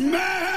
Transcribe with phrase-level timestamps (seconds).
[0.00, 0.49] smell!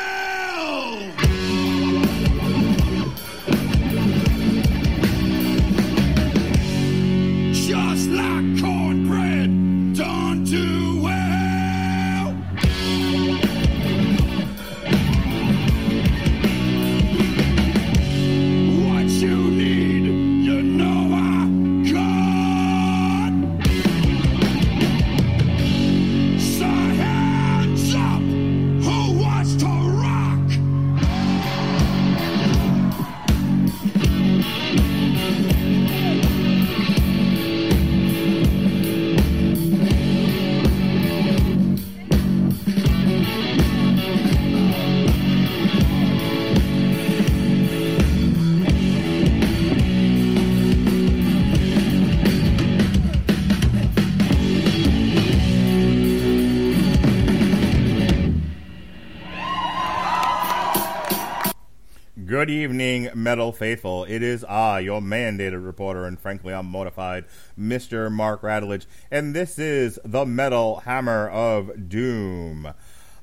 [62.44, 64.04] Good evening, Metal Faithful.
[64.04, 67.24] It is I, your mandated reporter, and frankly, I'm mortified,
[67.58, 68.12] Mr.
[68.12, 72.74] Mark Radulich, and this is the Metal Hammer of Doom.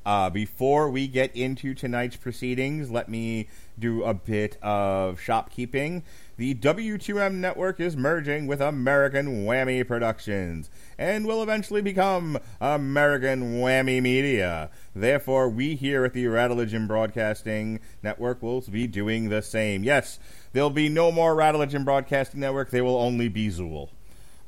[0.07, 6.03] Uh, before we get into tonight's proceedings, let me do a bit of shopkeeping.
[6.41, 14.01] The W2M network is merging with American Whammy Productions and will eventually become American Whammy
[14.01, 14.71] Media.
[14.97, 19.85] Therefore, we here at the Rattlegion Broadcasting Network will be doing the same.
[19.85, 20.19] Yes,
[20.55, 23.91] there'll be no more Rattlegion Broadcasting Network, there will only be Zool.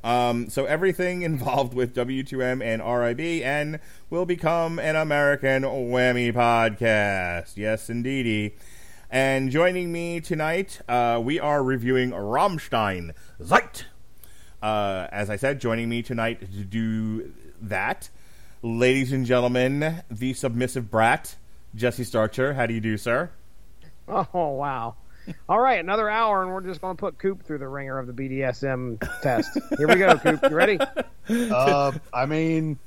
[0.03, 7.59] Um, so everything involved with W2M and RIBN will become an American Whammy podcast.
[7.59, 8.55] Yes, indeedy.
[9.13, 13.85] And joining me tonight, uh, we are reviewing Rammstein Zeit.
[14.63, 18.09] Uh, as I said, joining me tonight to do that,
[18.63, 21.37] ladies and gentlemen, the submissive brat,
[21.75, 22.55] Jesse Starcher.
[22.55, 23.31] How do you do, sir?
[24.09, 24.95] Oh wow!
[25.47, 28.07] All right, another hour, and we're just going to put Coop through the ringer of
[28.07, 29.59] the BDSM test.
[29.77, 30.41] Here we go, Coop.
[30.43, 30.79] You ready?
[31.29, 32.81] Uh, I mean,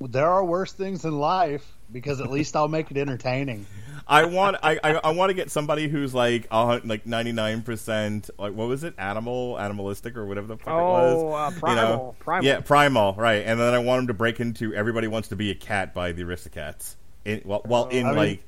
[0.00, 3.64] there are worse things in life because at least I'll make it entertaining.
[4.06, 7.62] I want I, I, I want to get somebody who's like uh, like ninety nine
[7.62, 11.50] percent like what was it animal animalistic or whatever the fuck it was Oh, uh,
[11.50, 12.16] you primal, know?
[12.18, 12.44] primal.
[12.44, 15.50] yeah primal right and then I want him to break into everybody wants to be
[15.50, 18.44] a cat by the Aristocats in, while, while in I mean- like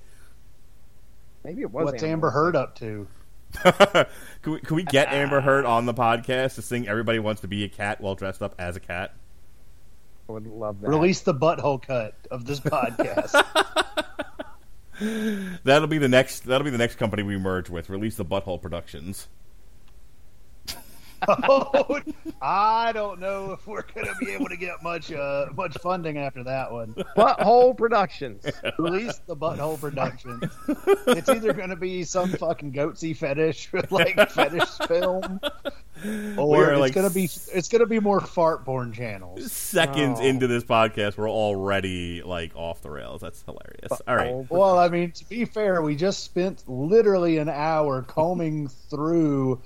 [1.44, 1.84] Maybe it was.
[1.84, 2.02] What's.
[2.02, 3.06] Amber Heard up to?
[3.62, 4.06] can
[4.52, 7.62] we, can we get Amber Heard on the podcast to sing everybody wants to be
[7.62, 9.14] a cat while dressed up as a cat
[10.28, 10.88] I would love that.
[10.88, 13.30] Release the butthole cut of this podcast.
[15.64, 17.90] That'll be the next that'll be the next company we merge with.
[17.90, 19.28] Release the Butthole Productions
[21.28, 22.00] oh,
[22.42, 26.18] I don't know if we're going to be able to get much uh, much funding
[26.18, 26.94] after that one.
[27.16, 28.44] Butthole Productions.
[28.78, 30.44] Release the butthole Productions.
[31.06, 35.40] It's either going to be some fucking goatsy fetish, like fetish film,
[36.36, 39.50] or it's like going to be it's going to be more fart porn channels.
[39.50, 40.24] seconds Oh.
[40.24, 44.78] into this podcast we're already like off the rails that's hilarious all right Butthole Well,
[44.78, 49.60] I mean, to be fair, we just spent literally an hour combing through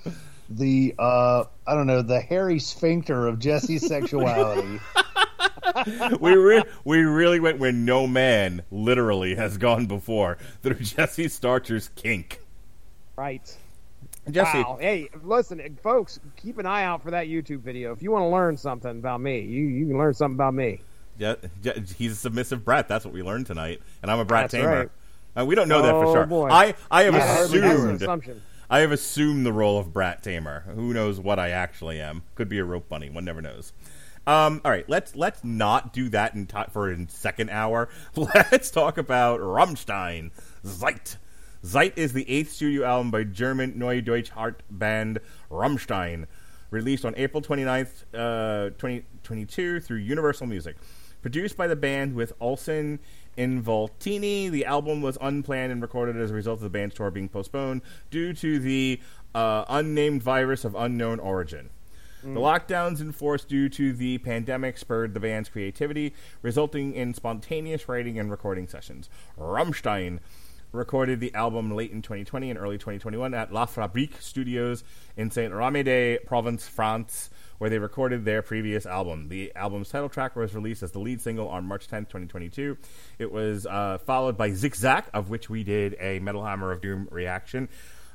[0.50, 4.80] the uh I don't know, the hairy sphincter of Jesse's sexuality.
[6.20, 11.88] we re- we really went where no man literally has gone before through Jesse Starcher's
[11.94, 12.40] kink.
[13.16, 13.56] Right.
[14.30, 14.78] Jesse, Wow.
[14.80, 17.92] Hey, listen, folks, keep an eye out for that YouTube video.
[17.92, 20.80] If you want to learn something about me, you you can learn something about me.
[21.18, 22.88] Yeah, Je- he's a submissive brat.
[22.88, 24.76] That's what we learned tonight, and I'm a brat That's tamer.
[24.76, 24.90] right.
[25.38, 26.26] Uh, we don't know that for Oh, sure.
[26.26, 26.48] boy.
[26.48, 28.42] I I have Yeah, that's an assumed assumption.
[28.72, 30.60] I have assumed the role of brat tamer.
[30.76, 32.22] Who knows what I actually am?
[32.36, 33.10] Could be a rope bunny.
[33.10, 33.72] One never knows.
[34.28, 37.88] Um, all right, let's let's not do that in ti for a second hour.
[38.14, 40.30] Let's talk about Rammstein.
[40.64, 41.16] Zeit.
[41.64, 45.18] Zeit is the eighth studio album by German Neue Deutsche Härte band
[45.50, 46.26] Rammstein,
[46.70, 50.76] released on April 29th, uh, 2022 through Universal Music.
[51.22, 53.00] Produced by the band with Olsen
[53.36, 57.28] Involtini, the album was unplanned and recorded as a result of the band's tour being
[57.28, 59.00] postponed due to the
[59.34, 61.70] uh, unnamed virus of unknown origin.
[62.22, 66.12] The lockdowns enforced due to the pandemic spurred the band's creativity,
[66.42, 69.08] resulting in spontaneous writing and recording sessions.
[69.38, 70.18] Rammstein
[70.70, 74.84] recorded the album late in 2020 and early 2021 at La Fabrique Studios
[75.16, 77.30] in Saint-Rémy-de, Provence, France,
[77.60, 79.28] where they recorded their previous album.
[79.28, 82.78] The album's title track was released as the lead single on March 10th, 2022.
[83.18, 87.06] It was uh, followed by Zigzag, of which we did a Metal Hammer of Doom
[87.10, 87.68] reaction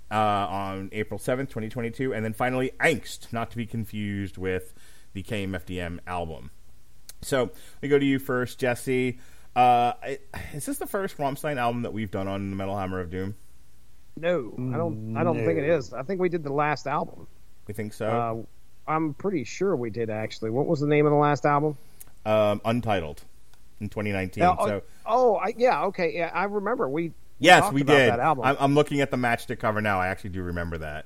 [0.10, 2.12] uh, on April 7th, 2022.
[2.12, 4.74] And then finally, Angst, not to be confused with
[5.14, 6.50] the KMFDM album.
[7.22, 7.52] So
[7.84, 9.20] we go to you first, Jesse.
[9.56, 9.94] Uh,
[10.54, 13.36] is this the first Rammstein album that we've done on the Metal Hammer of Doom?
[14.18, 15.16] No, I don't.
[15.16, 15.94] I don't think it is.
[15.94, 17.28] I think we did the last album.
[17.68, 18.48] We think so.
[18.88, 20.50] Uh, I'm pretty sure we did actually.
[20.50, 21.78] What was the name of the last album?
[22.26, 23.24] um, Untitled
[23.80, 24.44] in 2019.
[24.44, 26.88] Oh, oh, so oh, I, yeah, okay, yeah, I remember.
[26.90, 28.10] We yes, we about did.
[28.10, 28.46] that album.
[28.46, 30.00] I'm, I'm looking at the matchstick cover now.
[30.00, 31.06] I actually do remember that.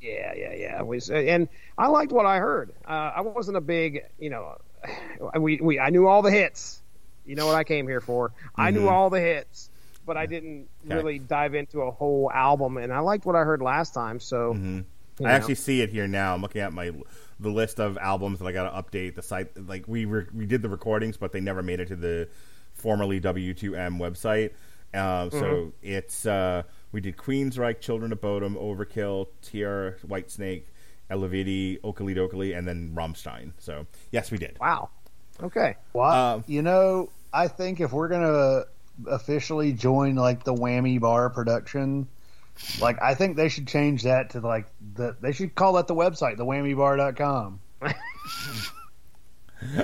[0.00, 0.82] Yeah, yeah, yeah.
[0.82, 1.48] We, and
[1.78, 2.72] I liked what I heard.
[2.86, 4.56] Uh, I wasn't a big, you know,
[5.38, 6.82] we, we I knew all the hits.
[7.24, 8.32] You know what I came here for.
[8.56, 8.90] I knew Mhm.
[8.90, 9.70] all the hits,
[10.04, 10.94] but I didn't Okay.
[10.96, 12.78] really dive into a whole album.
[12.78, 14.18] And I liked what I heard last time.
[14.18, 14.80] So hmm
[15.18, 15.36] you I know.
[15.36, 16.34] actually see it here now.
[16.34, 16.92] I'm looking at my
[17.40, 19.48] the list of albums that I got to update the site.
[19.68, 22.28] Like we re- we did the recordings, but they never made it to the
[22.74, 24.50] formerly W2M website.
[24.94, 25.38] Uh, Mm-hmm.
[25.38, 26.62] So it's uh,
[26.92, 30.64] we did Queensryche, Children of Bodom, Overkill, Tier, Whitesnake,
[31.10, 33.52] Eluveitie, Okali Dokali, and then Rammstein.
[33.58, 34.60] So yes, we did.
[34.60, 34.90] wow.
[35.42, 35.76] Okay.
[35.94, 38.64] Well, Um, you know, I think if we're gonna
[39.06, 42.06] officially join like the Whammy Bar production,
[42.80, 45.94] like I think they should change that to like the they should call that the
[45.94, 47.60] website, the whammybar.com.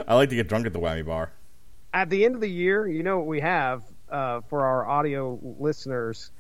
[0.06, 1.32] I like to get drunk at the Whammy Bar.
[1.92, 5.38] At the end of the year, you know what we have uh, for our audio
[5.58, 6.30] listeners,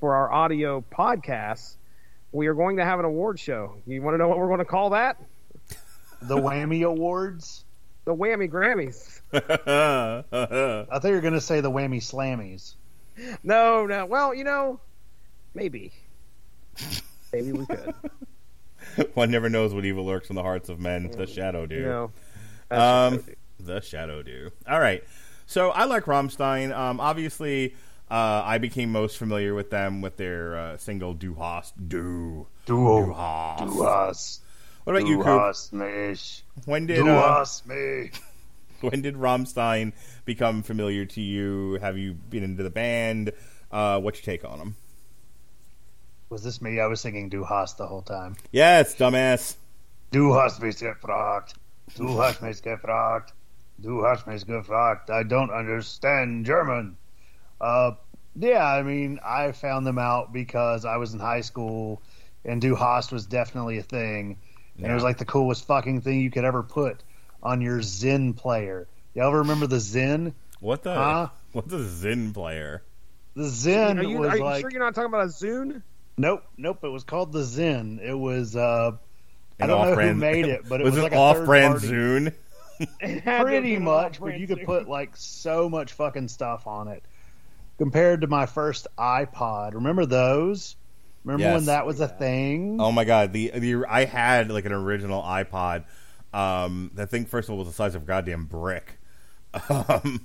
[0.00, 1.76] for our audio podcasts.
[2.32, 3.76] We are going to have an award show.
[3.86, 5.16] You want to know what we're going to call that?
[6.20, 7.64] The Whammy Awards.
[8.04, 9.20] The Whammy Grammys.
[9.32, 10.22] I
[10.98, 12.74] thought you were gonna say the Whammy Slammies.
[13.42, 14.06] No, no.
[14.06, 14.80] Well, you know,
[15.58, 15.92] maybe.
[17.32, 17.94] Maybe we could.
[19.14, 21.10] One never knows what evil lurks in the hearts of men.
[21.10, 21.74] The shadow do.
[21.74, 22.10] You know.
[22.70, 23.24] Um,
[23.58, 24.50] the Shadow do.
[24.68, 25.02] All right.
[25.46, 26.76] So I like Rammstein.
[26.76, 27.74] Um, obviously,
[28.10, 32.76] uh, I became most familiar with them with their uh, single "Du hast du." Du,
[33.06, 33.64] Du hast.
[33.64, 34.42] du hast,
[34.84, 35.40] What about du you, Coop?
[35.40, 38.12] hast mich, When did du uh, hast mich.
[38.80, 39.92] when did Rammstein
[40.24, 41.78] become familiar to you?
[41.80, 43.32] Have you been into the band?
[43.72, 44.76] Uh, what's your take on them?
[46.30, 46.78] Was this me?
[46.78, 48.36] I was singing Du hast the whole time.
[48.52, 49.56] Yes, dumbass.
[50.10, 51.54] Du hast mich gefragt.
[51.96, 53.32] Du hast mich gefragt.
[53.80, 55.10] Du hast mich gefragt.
[55.10, 56.96] I don't understand German.
[57.60, 57.92] Uh,
[58.36, 62.02] yeah, I mean, I found them out because I was in high school
[62.44, 64.38] and Du hast was definitely a thing.
[64.76, 67.02] And it was like the coolest fucking thing you could ever put
[67.42, 68.86] on your Zen player.
[69.14, 70.34] Y'all ever remember the Zen?
[70.60, 70.94] What the?
[70.94, 71.28] Huh?
[71.52, 72.82] What's a Zen player?
[73.34, 75.82] The Zen Are you, was are you like sure you're not talking about a Zune?
[76.18, 76.78] Nope, nope.
[76.84, 78.00] It was called the Zen.
[78.02, 78.92] It was uh,
[79.60, 81.72] I don't know who off-brand- made it, but it was, was an like a off-brand
[81.74, 81.88] party.
[81.88, 82.34] Zune.
[83.00, 86.86] It had to pretty much, but you could put like so much fucking stuff on
[86.86, 87.02] it.
[87.76, 90.76] Compared to my first iPod, remember those?
[91.24, 91.54] Remember Yes.
[91.54, 92.80] when that was a thing?
[92.80, 95.86] Oh my god, the the I had like an original iPod.
[96.32, 98.98] Um, that thing first of all was the size of a goddamn brick.
[99.68, 100.24] Um,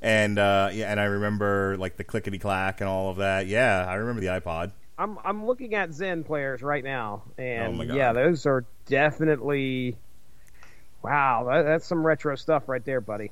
[0.00, 3.48] and uh, yeah, and I remember like the clickety clack and all of that.
[3.48, 4.70] Yeah, I remember the iPod.
[4.98, 9.96] I'm I'm looking at Zen players right now, and Oh yeah, those are definitely.
[11.02, 13.30] Wow, that, that's some retro stuff right there, buddy.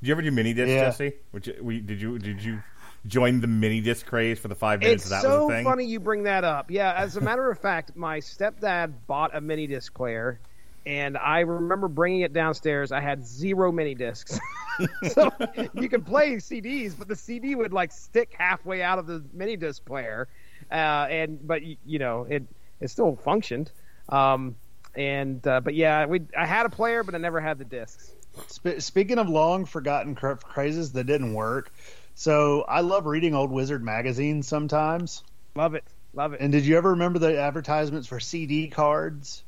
[0.00, 0.84] Did you ever do mini disc, Yeah.
[0.86, 1.12] Jesse?
[1.30, 2.60] Which we did you did you
[3.06, 5.64] join the mini disc craze for the five minutes It's that so was a thing?
[5.64, 6.70] funny you bring that up.
[6.70, 10.40] Yeah, as a matter of fact, my stepdad bought a mini disc player,
[10.84, 12.90] and I remember bringing it downstairs.
[12.92, 14.38] I had zero mini discs,
[15.12, 15.30] so
[15.74, 19.56] you could play CDs, but the CD would like stick halfway out of the mini
[19.56, 20.26] disc player,
[20.74, 22.42] uh, and but you know it
[22.80, 23.70] it still functioned.
[24.08, 24.56] Um,
[24.94, 28.10] and uh, but yeah, we I had a player, but I never had the discs.
[28.50, 31.72] Sp- speaking of long forgotten cra- crazes that didn't work,
[32.14, 35.22] so I love reading old Wizard magazines sometimes.
[35.54, 36.40] Love it, love it.
[36.40, 39.44] And did you ever remember the advertisements for CD cards?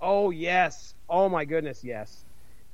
[0.00, 2.24] oh yes, oh my goodness, yes.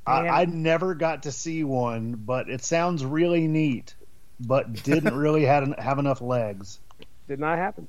[0.07, 3.95] I, I never got to see one, but it sounds really neat,
[4.39, 6.79] but didn't really have, have enough legs.
[7.27, 7.89] Did not happen.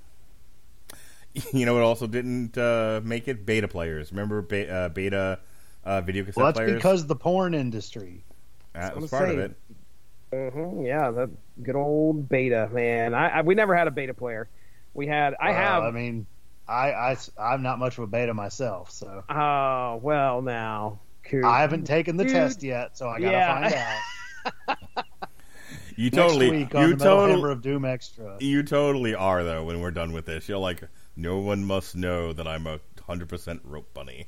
[1.54, 3.46] You know, it also didn't uh, make it.
[3.46, 5.40] Beta players, remember be- uh, beta
[5.84, 6.74] uh, video cassette Well, that's players?
[6.76, 8.24] because the porn industry.
[8.74, 9.56] that I was was part of saying.
[10.32, 10.52] it.
[10.54, 11.30] hmm Yeah, the
[11.62, 13.14] good old beta man.
[13.14, 14.48] I, I we never had a beta player.
[14.94, 15.36] We had.
[15.42, 15.84] I Well, have.
[15.84, 16.26] I mean,
[16.68, 21.00] I, I I'm not much of a beta myself, so Oh well, now.
[21.24, 21.46] Cool.
[21.46, 22.34] I haven't taken the Dude.
[22.34, 23.70] test yet, so I gotta Yeah.
[23.70, 23.74] find
[24.68, 24.78] out.
[25.98, 28.36] You Next totally, week on you the Metal totally, Hammer of Doom Extra.
[28.40, 29.64] You totally are though.
[29.64, 30.82] When we're done with this, you're like,
[31.16, 34.28] no one must know that I'm a hundred percent rope bunny.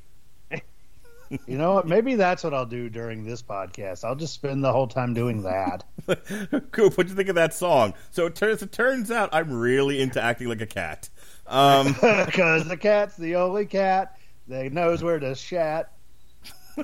[1.46, 1.88] You know what?
[1.88, 4.06] Maybe that's what I'll do during this podcast.
[4.06, 5.84] I'll just spend the whole time doing that.
[6.72, 7.94] Coop, what'd you think of that song?
[8.12, 11.10] So it turns it turns out I'm really into acting like a cat.
[11.46, 11.88] Um,
[12.25, 14.17] Because the cat's the only cat
[14.48, 15.91] that knows where to shat.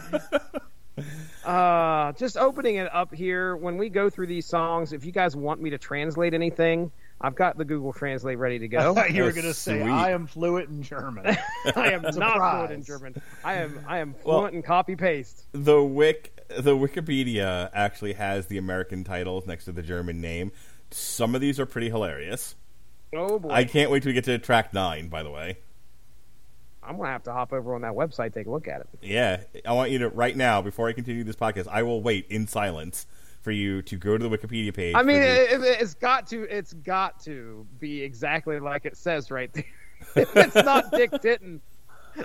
[1.43, 3.55] Uh, just opening it up here.
[3.55, 6.91] When we go through these songs, if you guys want me to translate anything,
[7.25, 9.01] I've got the Google Translate ready to go.
[9.05, 9.89] you were going to say sweet.
[9.89, 11.25] I am fluent in German.
[11.75, 13.21] I am not fluent in German.
[13.45, 15.45] I am I am Well- fluent in copy paste.
[15.53, 20.51] the Wik the Wikipedia actually has the American titles next to the German name.
[20.91, 22.55] Some of these are pretty hilarious.
[23.15, 25.07] Oh boy, I can't wait till we get to track nine.
[25.07, 25.57] By the way,
[26.83, 28.89] I'm gonna have to hop over on that website take a look at it.
[29.01, 31.67] yeah, I want you to right now before I continue this podcast.
[31.71, 33.05] I will wait in silence
[33.43, 34.95] for you to go to the Wikipedia page.
[34.95, 39.29] I mean, the- it, it's got to it's got to be exactly like it says
[39.29, 39.65] right there.
[40.15, 41.59] if it's not Dick Titton,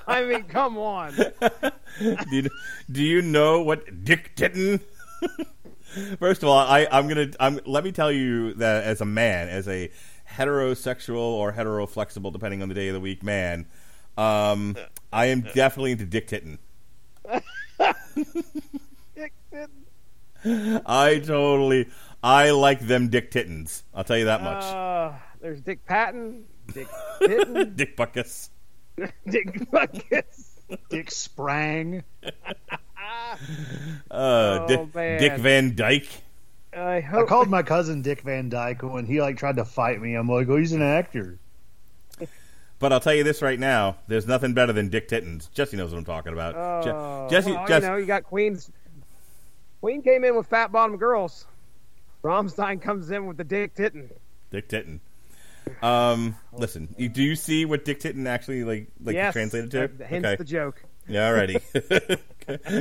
[0.06, 1.12] I mean, come on.
[2.00, 2.48] do, you,
[2.90, 4.80] do you know what Dick Titten?
[6.18, 7.30] First of all, I, I'm gonna.
[7.40, 9.90] I'm, let me tell you that as a man, as a
[10.30, 13.66] heterosexual or heteroflexible, depending on the day of the week, man,
[14.16, 14.76] um,
[15.12, 16.58] I am definitely into Dick Titten.
[19.14, 19.87] Dick Titton.
[20.44, 21.88] I totally,
[22.22, 23.84] I like them Dick Tittens.
[23.94, 24.62] I'll tell you that much.
[24.64, 26.88] Uh, there's Dick Patton, Dick
[27.22, 28.50] Titton, Dick Butkus.
[29.28, 30.48] Dick Butkus,
[30.90, 32.02] Dick Sprang.
[33.00, 33.36] Uh,
[34.10, 35.20] Oh, Dick, man.
[35.20, 36.08] Dick Van Dyke.
[36.76, 40.14] I I called my cousin Dick Van Dyke when he like tried to fight me.
[40.14, 41.38] I'm like, oh, he's an actor.
[42.78, 45.48] But I'll tell you this right now: there's nothing better than Dick Tittens.
[45.54, 46.84] Jesse knows what I'm talking about.
[46.84, 48.70] Je- Oh, Jesse, well, Jesse, you know, you got Queen's.
[49.80, 51.46] Queen came in with fat bottom girls.
[52.24, 54.10] Rammstein comes in with the Dick Titton.
[54.50, 55.00] Dick Titten.
[55.82, 59.84] Um, listen, you, do you see what Dick Titten actually like like yes, translated to?
[59.84, 60.82] uh, hence okay, the joke.
[61.06, 62.18] yeah, alrighty.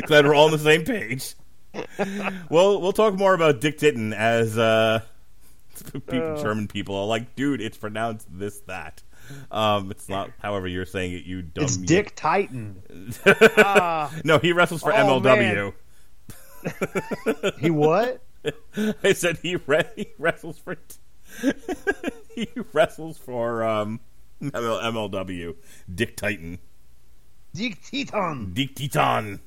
[0.08, 1.36] Glad we're all on the same page.
[2.50, 5.02] well, we'll talk more about Dick Titten as uh,
[5.94, 6.42] people, Oh.
[6.42, 9.04] German people are like, dude, it's pronounced this that.
[9.52, 10.32] Um, it's not.
[10.42, 11.66] However, you're saying it, you dumb.
[11.66, 12.82] It's Dick Titan.
[13.58, 15.74] Ah, No, he wrestles for Oh, MLW.
[17.60, 18.22] He what?
[19.04, 20.78] I said he re- he wrestles for
[22.36, 24.00] he wrestles for um
[24.42, 25.56] ML- MLW.
[25.94, 26.60] Dick Titan,
[27.54, 28.54] Dick Titan.
[28.54, 29.40] Dick Titan.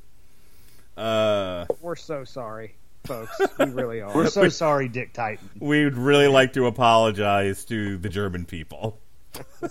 [0.96, 2.74] Uh, we're so sorry,
[3.04, 3.38] folks.
[3.58, 4.14] We really are.
[4.14, 5.48] We're so sorry, Dick Titan.
[5.58, 8.98] we would really like to apologize to the German people.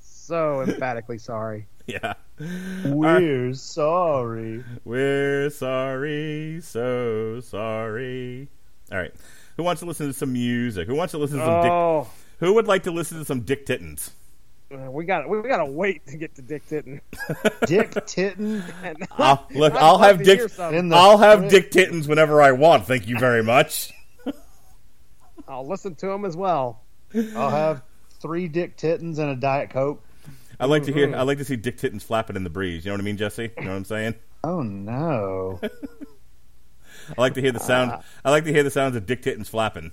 [0.00, 1.66] so emphatically sorry.
[2.00, 2.14] Yeah,
[2.84, 4.64] We're sorry.
[4.84, 8.48] we're sorry, so sorry.
[8.90, 9.12] All right,
[9.56, 10.88] who wants to listen to some music?
[10.88, 11.70] Who wants to listen to some Dick?
[11.70, 12.08] Oh,
[12.40, 14.10] Who would like to listen to some Dick Tittens?
[14.72, 17.00] uh, we got we got to wait to get to Dick Titton.
[17.66, 18.64] Dick Titten.
[18.82, 20.68] And I'll- look, I'd I'll have Dick- hear.
[20.74, 21.50] In the I'll have script.
[21.52, 22.86] Dick Tittens whenever I want.
[22.86, 23.92] Thank you very much.
[25.48, 26.82] I'll listen to him as well.
[27.36, 27.82] I'll have
[28.20, 30.02] three Dick Tittens and a Diet Coke.
[30.58, 31.08] I like to hear.
[31.08, 31.16] Mhm.
[31.16, 32.84] I like to see Dick Tittens flapping in the breeze.
[32.84, 33.50] You know what I mean, Jesse?
[33.56, 34.14] You know what I'm saying?
[34.44, 35.60] Oh no.
[37.16, 37.92] I like to hear the sound.
[37.94, 38.02] Ah.
[38.24, 39.92] I like to hear the sounds of Dick Tittens flapping.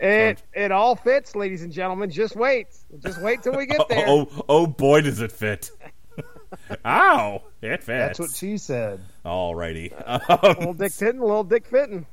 [0.00, 2.10] It it all fits, ladies and gentlemen.
[2.10, 2.68] Just wait.
[3.00, 4.06] Just wait till we get there.
[4.08, 5.70] Oh, oh, oh boy, does it fit!
[6.86, 7.86] Ow, it fits.
[7.86, 9.00] That's what she said.
[9.24, 9.90] Alrighty.
[10.52, 12.06] Little Um, Dick Titton, little Dick Fitton.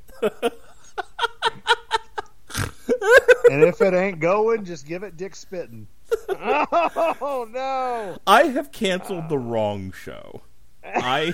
[3.49, 5.87] And if it ain't going, just give it Dick Spitting.
[6.39, 8.17] Oh no!
[8.27, 10.41] I have canceled the wrong show.
[10.83, 11.33] I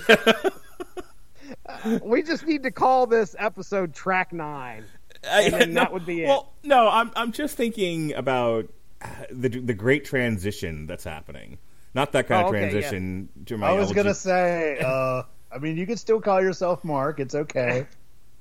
[2.03, 4.83] We just need to call this episode Track Nine.
[5.29, 6.27] I, then that would be it.
[6.27, 8.67] Well, no, I'm I'm just thinking about
[9.31, 11.57] the the great transition that's happening.
[11.93, 12.71] Not that kind Oh, of okay, yeah.
[12.71, 16.41] transition to my I was LG gonna say, uh, I mean, you can still call
[16.41, 17.19] yourself Mark.
[17.19, 17.87] It's okay.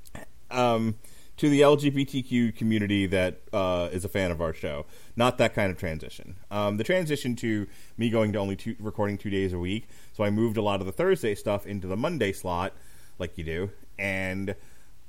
[0.51, 0.97] um,
[1.37, 4.87] to the LGBTQ community that uh, is a fan of our show.
[5.17, 6.37] Not that kind of transition.
[6.51, 7.67] Um, the transition to
[7.99, 9.89] me going to only two, recording two days a week.
[10.15, 12.73] So I moved a lot of the Thursday stuff into the Monday slot,
[13.19, 14.55] like you do, and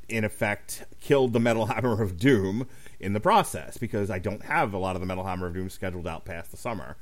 [0.10, 2.68] in effect killed the Metal Hammer of Doom
[3.00, 5.70] in the process because I don't have a lot of the Metal Hammer of Doom
[5.70, 6.98] scheduled out past the summer.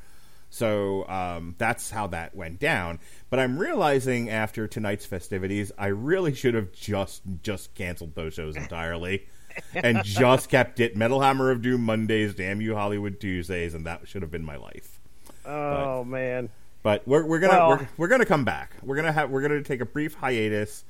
[0.49, 2.99] So um, that's how that went down.
[3.29, 8.55] But I'm realizing after tonight's festivities, I really should have just just canceled those shows
[8.55, 9.27] entirely,
[9.73, 14.07] and just kept it Metal Hammer of Doom Mondays, Damn You Hollywood Tuesdays, and that
[14.07, 14.99] should have been my life.
[15.45, 16.49] Oh man.
[16.83, 18.75] But we're, we're gonna Well- we're, we're gonna come back.
[18.83, 20.85] We're gonna have we're gonna take a brief hiatus.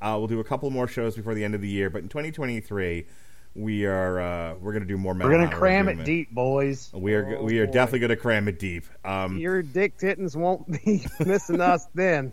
[0.00, 1.90] Uh, we'll do a couple more shows before the end of the year.
[1.90, 3.06] But in 2023,
[3.54, 5.14] we are uh, we're gonna do more.
[5.14, 6.00] Metal We're gonna cram Doom.
[6.00, 6.90] it deep, boys.
[6.92, 7.72] We are Oh, we are boy.
[7.72, 8.84] definitely gonna cram it deep.
[9.04, 12.32] Um, Your Dick Tittens won't be missing us then.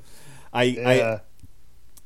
[0.54, 0.90] I, Yeah.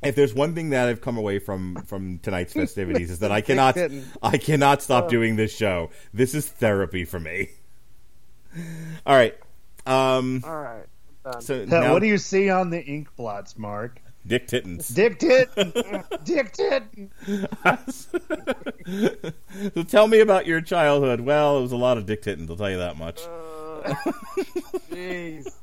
[0.02, 3.32] I if there's one thing that I've come away from from tonight's festivities is that
[3.32, 3.78] I cannot
[4.22, 5.10] I cannot stop Oh.
[5.10, 5.92] doing this show.
[6.14, 7.50] This is therapy for me.
[9.06, 9.36] All right.
[9.86, 10.86] Um All right.
[11.40, 14.02] So now, what do you see on the ink blots, Mark?
[14.26, 14.88] Dick Tittens.
[14.88, 15.50] Dick Tit,
[16.24, 16.84] Dick Tit.
[19.76, 21.20] so tell me about your childhood.
[21.20, 23.22] Well, it was a lot of Dick Tittens, I'll tell you that much.
[23.22, 23.94] Uh,
[24.92, 25.54] jeez.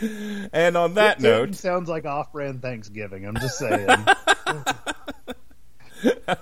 [0.54, 3.26] And on that Dick note, sounds like off-brand Thanksgiving.
[3.26, 3.90] I'm just saying.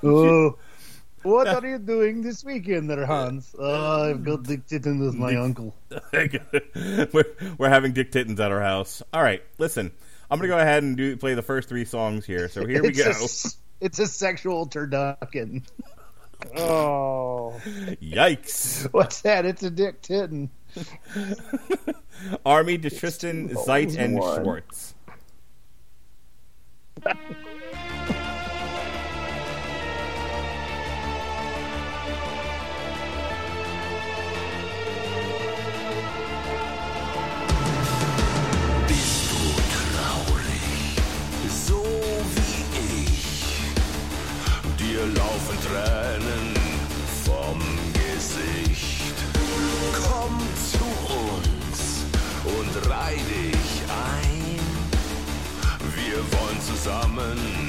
[0.05, 0.57] oh,
[1.25, 3.57] what are you doing this weekend, there, Hans?
[3.59, 5.75] Oh, I've got Dick Titten with my uncle.
[6.13, 7.25] we're,
[7.59, 9.03] we're having Dick Tittens at our house.
[9.13, 9.91] All right, listen.
[10.31, 12.49] I'm going to go ahead and do play the first three songs here.
[12.49, 13.05] So here we it's go.
[13.11, 15.67] A, s- it's a sexual turducken.
[16.57, 17.61] Oh.
[17.67, 18.93] Yikes.
[18.93, 19.45] What's that?
[19.47, 20.51] It's a Dick Titten.
[22.45, 24.17] Armee der Tristen, Zeit, and.
[24.19, 24.95] Schwarz.
[44.99, 46.55] Dir laufen Tränen
[47.25, 47.61] vom
[47.93, 49.15] Gesicht.
[49.95, 50.41] Komm
[50.73, 52.05] zu uns
[52.45, 54.59] und reih dich ein.
[55.95, 57.68] Wir wollen zusammen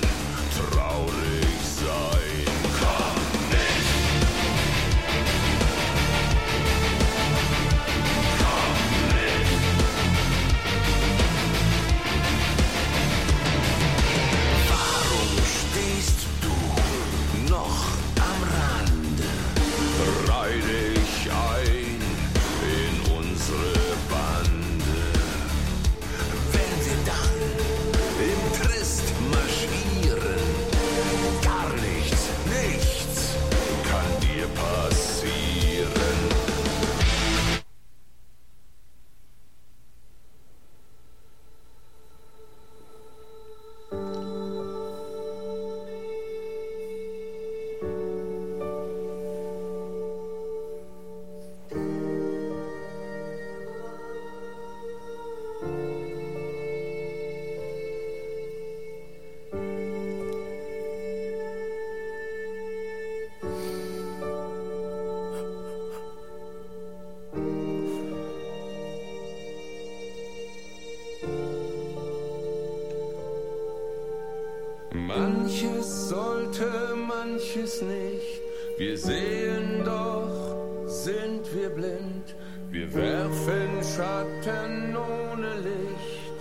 [75.62, 78.41] Manches sollte, manches nicht.
[78.78, 82.34] Wir sehen doch, sind wir blind.
[82.69, 86.39] Wir werfen Schatten ohne Licht.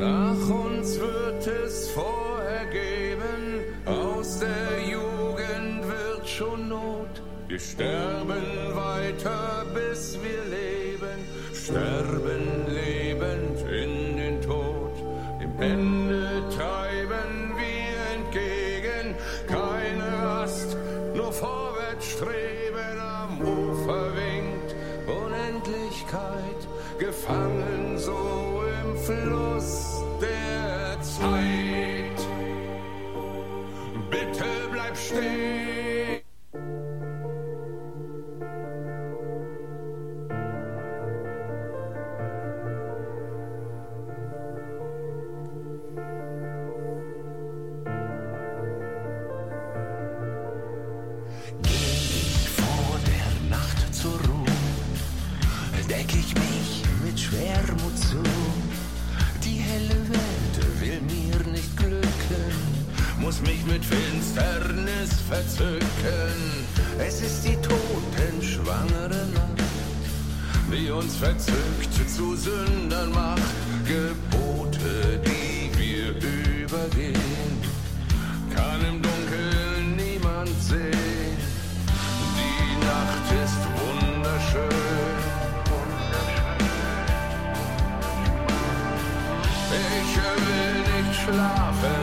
[0.00, 7.22] Nach uns wird es vorher geben, aus der Jugend wird schon Not.
[7.46, 11.20] Wir sterben weiter, bis wir leben,
[11.54, 12.81] sterben lebend
[91.22, 92.01] schlafen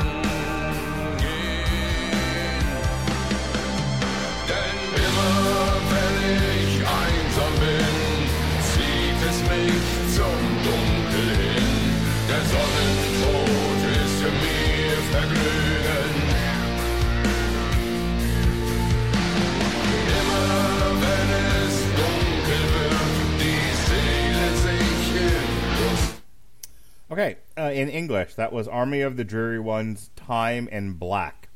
[27.11, 31.49] Okay, uh, in English, that was Army of the Dreary Ones, Time and Black.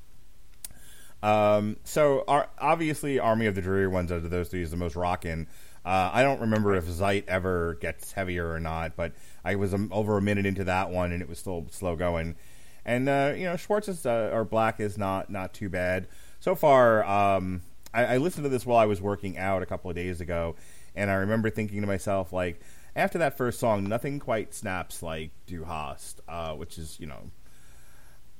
[1.21, 4.77] Um, so our, obviously, Army of the Dreary Ones out of those three is the
[4.77, 5.47] most rockin'.
[5.85, 9.13] Uh, I don't remember if Zeit ever gets heavier or not, but
[9.45, 12.35] I was um, over a minute into that one and it was still slow going.
[12.85, 16.07] And uh, you know, Schwarz's uh, or Black is not not too bad
[16.39, 17.05] so far.
[17.05, 17.61] Um,
[17.93, 20.55] I, I listened to this while I was working out a couple of days ago,
[20.95, 22.61] and I remember thinking to myself like,
[22.95, 27.31] after that first song, nothing quite snaps like Du Hast, uh, which is you know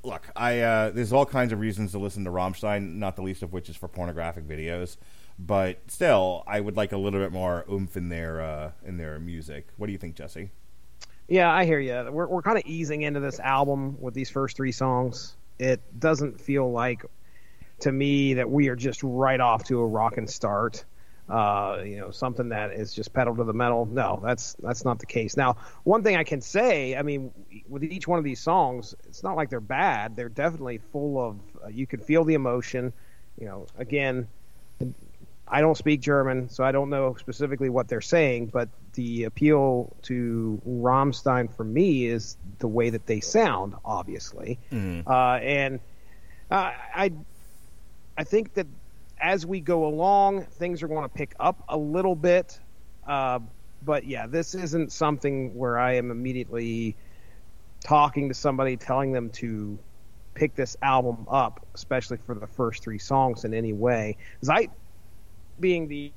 [0.03, 3.43] look, I uh, there's all kinds of reasons to listen to Rammstein, not the least
[3.43, 4.97] of which is for pornographic videos.
[5.39, 9.19] But still, I would like a little bit more oomph in their uh, in their
[9.19, 9.67] music.
[9.77, 10.51] What do you think, Jesse?
[11.27, 12.09] Yeah, I hear you.
[12.11, 15.35] We're we're kind of easing into this album with these first three songs.
[15.57, 17.05] It doesn't feel like
[17.79, 20.85] to me that we are just right off to a rockin' start.
[21.33, 23.87] Uh, you know, something that is just pedal to the metal.
[23.87, 25.35] No, that's that's not the case.
[25.35, 27.31] Now, one thing I can say, I mean,
[27.67, 30.15] with each one of these songs, it's not like they're bad.
[30.15, 31.39] They're definitely full of.
[31.63, 32.93] Uh, you can feel the emotion.
[33.39, 34.27] You know, again,
[35.47, 39.91] I don't speak German, so I don't know specifically what they're saying, but the appeal
[40.03, 45.09] to Rammstein for me is the way that they sound, obviously, Mm-hmm.
[45.09, 45.79] uh, and
[46.51, 47.11] uh, I
[48.17, 48.67] I think that
[49.23, 52.59] as we go along, things are going to pick up a little bit.
[53.07, 53.39] Uh,
[53.81, 56.97] but yeah, this isn't something where I am immediately
[57.83, 59.79] talking to somebody, telling them to
[60.35, 64.17] pick this album up, especially for the first three songs in any way.
[64.43, 64.69] Zeit
[65.59, 66.11] being the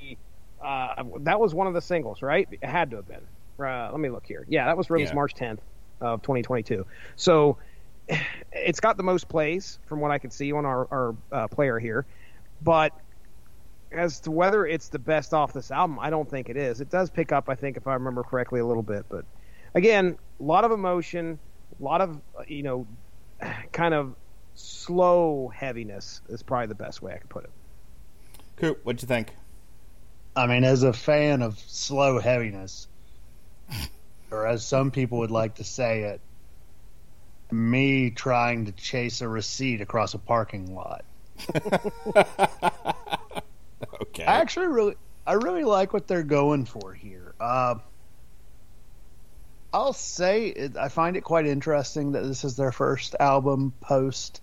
[0.63, 2.49] uh, that was one of the singles, right?
[2.51, 3.27] It had to have been.
[3.59, 4.45] Uh, let me look here.
[4.49, 5.15] Yeah, that was released Yeah.
[5.17, 5.61] March 10th
[6.01, 6.85] of 2022.
[7.15, 7.59] So
[8.53, 11.79] it's got the most plays from what I can see on our, our uh, player
[11.79, 12.07] here.
[12.63, 12.93] But
[13.93, 16.81] as to whether it's the best off this album, I don't think it is.
[16.81, 19.07] It does pick up, I think, if I remember correctly, a little bit.
[19.09, 19.25] But
[19.75, 21.39] again, a lot of emotion,
[21.79, 22.87] a lot of, you know,
[23.73, 24.15] kind of
[24.55, 27.51] slow heaviness is probably the best way I could put it.
[28.57, 29.35] Coop, what'd you think?
[30.35, 32.89] I mean, as a fan of slow heaviness,
[34.31, 36.21] or as some people would like to say it,
[37.51, 41.05] me trying to chase a receipt across a parking lot.
[44.01, 44.25] Okay.
[44.25, 44.95] I actually really,
[45.27, 47.35] I really like what they're going for here.
[47.39, 47.77] Uh,
[49.73, 54.41] I'll say it, I find it quite interesting that this is their first album post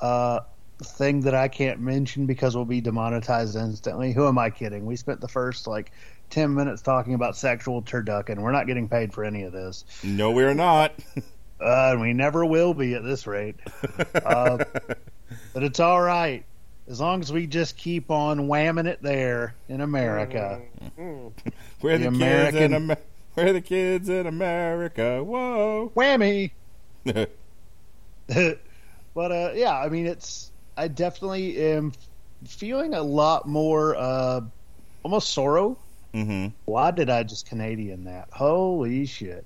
[0.00, 0.40] uh,
[0.82, 4.12] thing that I can't mention because we'll be demonetized instantly.
[4.12, 4.84] Who am I kidding?
[4.84, 5.92] We spent the first like
[6.28, 8.38] ten minutes talking about sexual turducken.
[8.38, 10.92] We're not getting paid for any of this, no, we're not.
[11.60, 13.56] uh, and we never will be at this rate.
[14.14, 14.64] Uh,
[15.52, 16.44] but it's all right
[16.88, 20.60] as long as we just keep on whamming it there in America.
[21.80, 22.96] we're The the, kids in Amer-
[23.36, 25.22] We're the kids in America.
[25.22, 25.92] Whoa.
[25.94, 26.50] Whammy.
[28.26, 31.92] but uh, yeah, I mean, it's I definitely am
[32.46, 34.40] feeling a lot more uh,
[35.02, 35.76] almost sorrow.
[36.14, 36.48] mm-hmm.
[36.64, 38.28] Why did I just Canadian that?
[38.32, 39.44] Holy shit!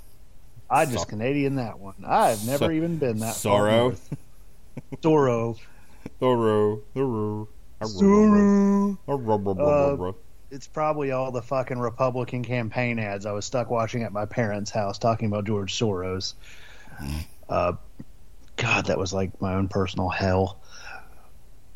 [0.70, 1.94] I just So- Canadian that one.
[2.06, 3.94] I've never So- even been that far Sorrow.
[5.02, 5.56] Thorough.
[6.94, 7.48] Thorough.
[7.82, 8.52] Sorrow.
[9.06, 10.16] Thorough.
[10.50, 14.70] It's probably all the fucking Republican campaign ads I was stuck watching at my parents'
[14.70, 16.34] house talking about George Soros.
[17.48, 17.74] Uh,
[18.56, 20.62] God, that was like my own personal hell.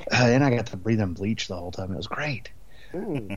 [0.01, 1.91] Uh, and I got to breathe in bleach the whole time.
[1.93, 2.51] It was great.
[2.95, 3.29] Ooh.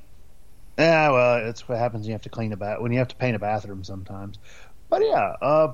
[0.78, 2.02] Yeah, well, it's what happens.
[2.02, 4.40] when You have to clean a bath when you have to paint a bathroom sometimes.
[4.90, 5.74] But yeah, uh,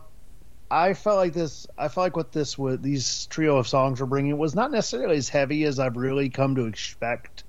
[0.70, 1.68] I felt like this.
[1.78, 2.80] I felt like what this was.
[2.80, 6.56] These trio of songs were bringing was not necessarily as heavy as I've really come
[6.56, 7.44] to expect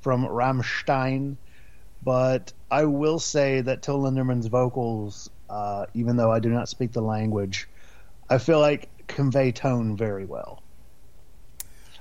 [0.00, 1.36] from Rammstein.
[2.02, 6.92] But I will say that Till Lindemann's vocals, uh, even though I do not speak
[6.92, 7.68] the language,
[8.28, 10.62] I feel like convey tone very well.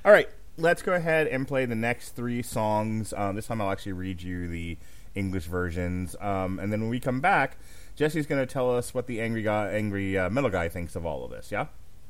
[0.06, 3.14] All right, let's go ahead and play the next three songs.
[3.16, 4.78] Um, this time I'll actually read you the
[5.16, 7.58] English versions, um, and then when we come back,
[8.00, 11.06] Jesse's going to tell us what the angry guy, angry uh, metal guy thinks of
[11.06, 11.52] all of this.
[11.52, 11.66] Yeah.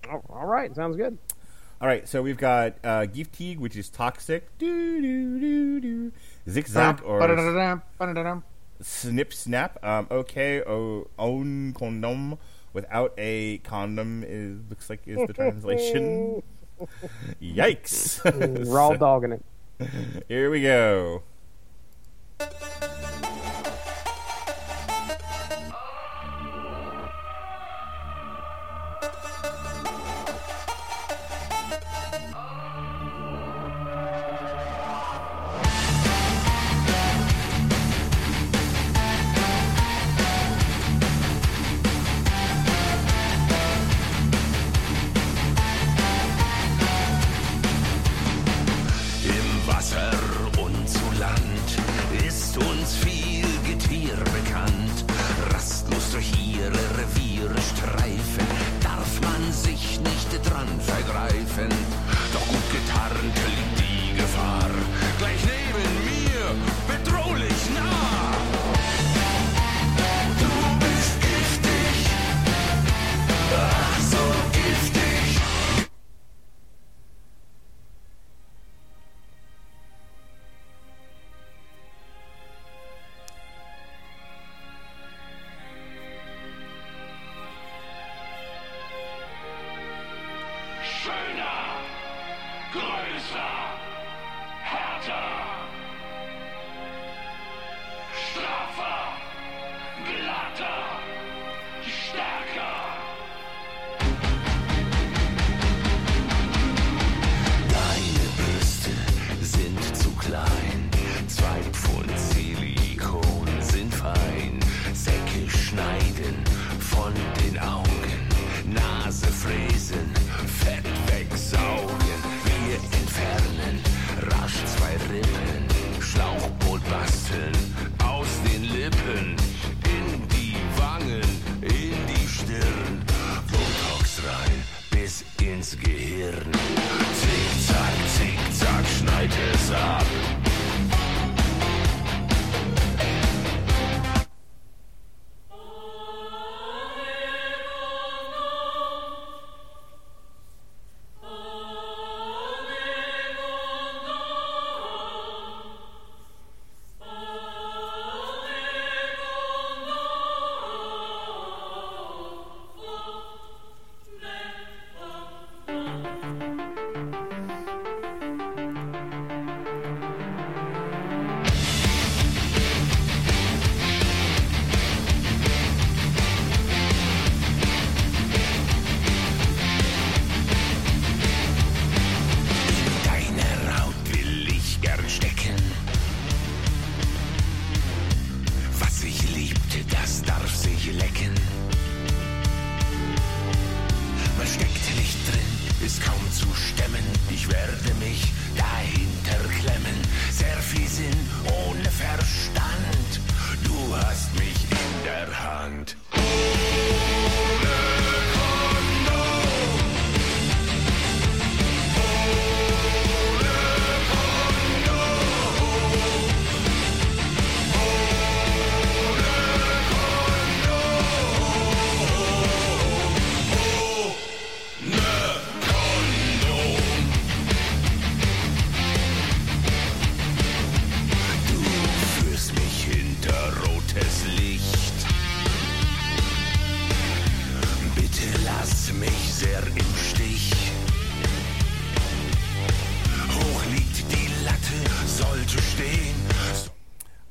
[0.07, 1.17] Oh, all right, sounds good.
[1.81, 4.55] All right, so we've got uh, Giftig, which is toxic.
[4.59, 6.11] Do do do do.
[6.47, 7.19] Zigzag or
[8.81, 9.83] snip snap.
[9.83, 12.37] Um, okay, o- ohne Kondom
[12.71, 16.43] without a condom is looks like is the translation.
[17.41, 18.71] Yikes!
[18.71, 19.43] Raw So- dogging it.
[20.27, 21.23] Here we go.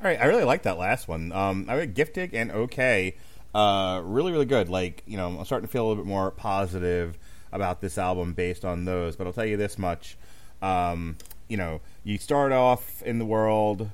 [0.09, 1.33] Right, I really like that last one.
[1.33, 3.15] Um, I mean, Giftig and OK,
[3.55, 4.71] uh, really, really good.
[4.71, 7.19] Like, you know, I'm starting to feel a little bit more positive
[7.53, 9.17] about this album based on those.
[9.17, 10.17] But I'll tell you this much:
[10.63, 13.91] um, you know, you start off in the world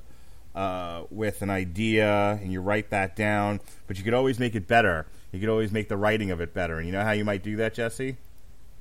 [0.55, 4.69] uh, with an idea and you write that down, but you could always make it
[4.69, 5.07] better.
[5.33, 6.77] You could always make the writing of it better.
[6.77, 8.15] And you know how you might do that, Jesse?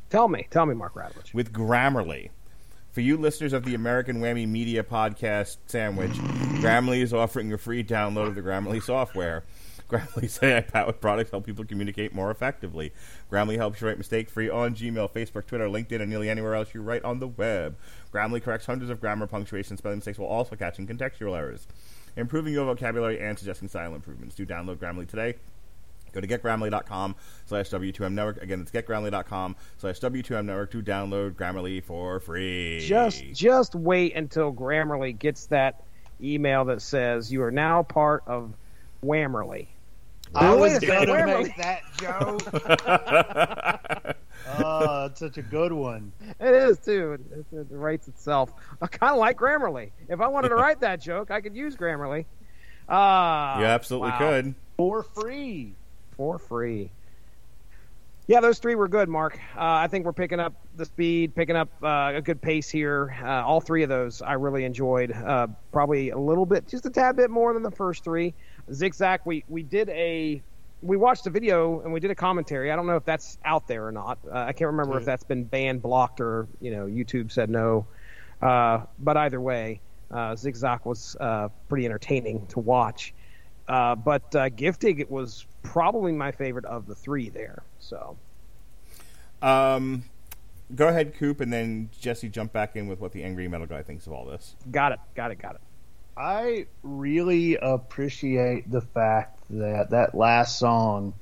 [0.09, 1.35] Tell me, tell me, Mark Radulich.
[1.35, 2.31] With Grammarly.
[2.95, 6.13] For you listeners of the American Whammy Media Podcast Sandwich,
[6.63, 9.43] Grammarly is offering a free download of the Grammarly software.
[9.91, 12.93] Grammarly's AI-powered products help people communicate more effectively.
[13.33, 16.83] Grammarly helps you write mistake-free on Gmail, Facebook, Twitter, LinkedIn, and nearly anywhere else you
[16.83, 17.77] write on the web.
[18.13, 21.67] Grammarly corrects hundreds of grammar, punctuation, spelling mistakes while also catching contextual errors,
[22.15, 24.37] improving your vocabulary and suggesting style improvements.
[24.37, 25.35] Do download Grammarly today.
[26.15, 28.41] Go to getgrammarly.com slash W2M network.
[28.41, 32.81] Again, it's getgrammarly.com slash W2M network to download Grammarly for free.
[32.81, 35.83] Just just wait until Grammarly gets that
[36.23, 38.55] email that says you are now part of
[39.05, 39.67] Whammerly.
[40.35, 42.43] I Wait was going to make that joke.
[44.65, 46.13] oh, it's such a good one.
[46.41, 47.13] It is too.
[47.13, 48.53] It, it, it writes itself.
[48.81, 49.91] I kind of like Grammarly.
[50.09, 52.25] If I wanted to write that joke, I could use Grammarly.
[52.89, 54.19] Ah, you absolutely wow.
[54.19, 54.55] could.
[54.77, 55.77] For free.
[56.17, 56.91] For free.
[58.27, 59.39] Yeah, those three were good, Mark.
[59.55, 63.15] Uh, I think we're picking up the speed, picking up uh, a good pace here.
[63.23, 65.13] Uh, all three of those I really enjoyed.
[65.13, 68.33] Uh, probably a little bit, just a tad bit more than the first three.
[68.73, 70.43] Zigzag, we we did a
[70.81, 72.71] we watched a video and we did a commentary.
[72.71, 74.19] I don't know if that's out there or not.
[74.27, 77.87] Uh, I can't remember if that's been banned, blocked, or you know YouTube said no.
[78.41, 83.15] Uh, but either way, uh, Zigzag was uh, pretty entertaining to watch.
[83.67, 87.63] Uh, but uh, Giftig it was probably my favorite of the three there.
[87.81, 88.17] So
[89.43, 90.05] Um,
[90.75, 93.83] go ahead, Coop, and then Jesse jump back in with what the angry metal guy
[93.83, 94.55] thinks of all this.
[94.71, 95.61] got it, got it, got it.
[96.17, 101.15] I really appreciate the fact that that last song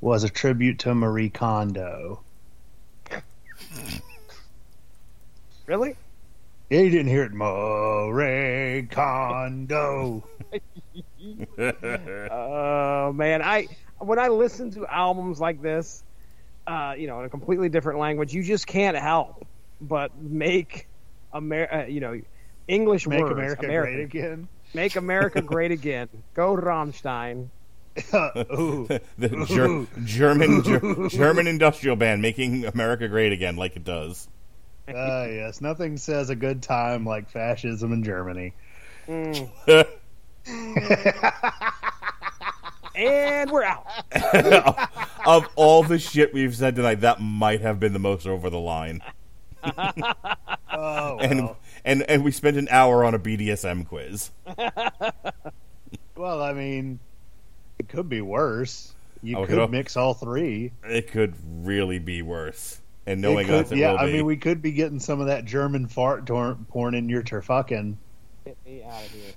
[0.00, 2.22] was a tribute to Marie Kondo.
[5.66, 5.96] Really?
[6.70, 10.24] Yeah, you didn't hear it, Marie Kondo.
[12.30, 16.02] Oh man, I when I listen to albums like this,
[16.66, 19.46] uh, you know, in a completely different language, you just can't help
[19.80, 20.88] but make
[21.34, 22.20] Amer- uh, you know,
[22.66, 23.94] English Make words America American.
[23.94, 24.48] great again.
[24.74, 26.08] Make America great again.
[26.34, 27.48] Go Rammstein.
[28.14, 28.86] Ooh.
[29.18, 34.28] the ger- German ger- German industrial band making America great again, like it does.
[34.88, 35.60] Ah, yes.
[35.60, 38.54] Nothing says a good time like fascism in Germany.
[39.08, 39.50] Mm.
[42.94, 43.86] And we're out.
[45.26, 48.58] of all the shit we've said tonight, that might have been the most over the
[48.60, 49.02] line.
[50.80, 51.56] Oh, And well.
[51.84, 54.30] and and we spent an hour on a BDSM quiz.
[56.16, 57.00] well, I mean,
[57.80, 58.94] it could be worse.
[59.24, 60.70] You Oh, could could- mix all three.
[60.84, 61.34] It could
[61.66, 62.80] really be worse.
[63.06, 64.12] And knowing could- us, it yeah, will I be.
[64.12, 67.96] mean, we could be getting some of that German fart porn in your turfucking.
[68.44, 69.32] Get me out of here.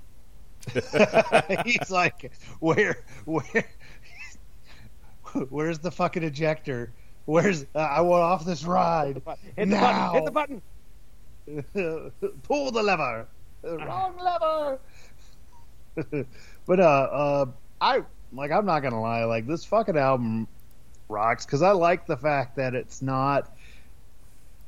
[1.64, 3.68] He's like, where, where,
[5.48, 6.92] where's the fucking ejector?
[7.24, 9.22] Where's uh, I want off this ride
[9.56, 10.12] Hit the button.
[10.14, 10.62] Hit the button.
[12.42, 13.26] Pull the lever.
[13.62, 14.78] Wrong lever.
[16.66, 17.46] but uh, uh,
[17.80, 18.50] I like.
[18.50, 19.24] I'm not gonna lie.
[19.24, 20.48] Like this fucking album
[21.08, 23.56] rocks because I like the fact that it's not.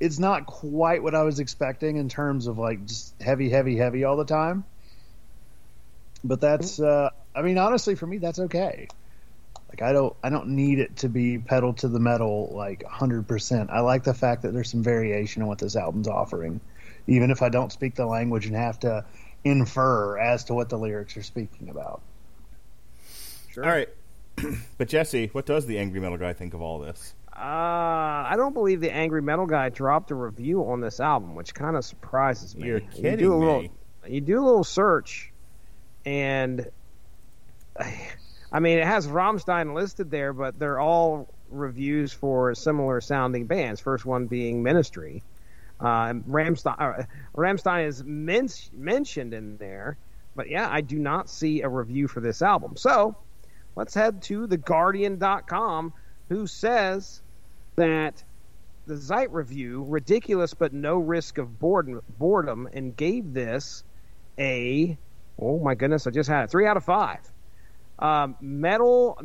[0.01, 4.05] It's not quite what I was expecting in terms of like just heavy, heavy, heavy
[4.05, 4.65] all the time.
[6.25, 6.81] But that's.
[6.81, 8.89] Uh, I mean, honestly, for me, that's okay.
[9.69, 13.71] Like I don't, I don't need it to be pedal to the metal like 100%.
[13.71, 16.61] I like the fact that there's some variation in what this album's offering,
[17.09, 19.05] even if I don't speak the language and have to
[19.43, 22.03] infer as to what the lyrics are speaking about.
[23.51, 23.65] Sure.
[23.65, 23.89] all right.
[24.79, 27.15] but Jesse, what does the angry metal guy think of all this?
[27.37, 27.41] Uh,
[28.31, 31.77] I don't believe the Angry Metal Guy dropped a review on this album, which kind
[31.77, 32.69] of surprises me.
[32.69, 33.71] You're You kidding do a little, me.
[34.07, 35.33] You do a little search,
[36.05, 36.67] and
[38.53, 43.81] I mean, it has Rammstein listed there, but they're all reviews for similar sounding bands.
[43.81, 45.23] First one being Ministry.
[45.81, 47.03] Uh, Rammstein, uh,
[47.37, 49.99] Rammstein is men- mentioned in there,
[50.37, 52.77] but yeah, I do not see a review for this album.
[52.77, 53.17] So
[53.75, 55.93] let's head to theguardian.com,
[56.29, 57.23] who says
[57.77, 58.23] that
[58.87, 63.83] the Zeit review, ridiculous but no risk of boredom, boredom and gave this
[64.39, 64.97] a,
[65.39, 67.21] oh my goodness, I just had it, three out of five.
[67.99, 69.21] Um, metal.de.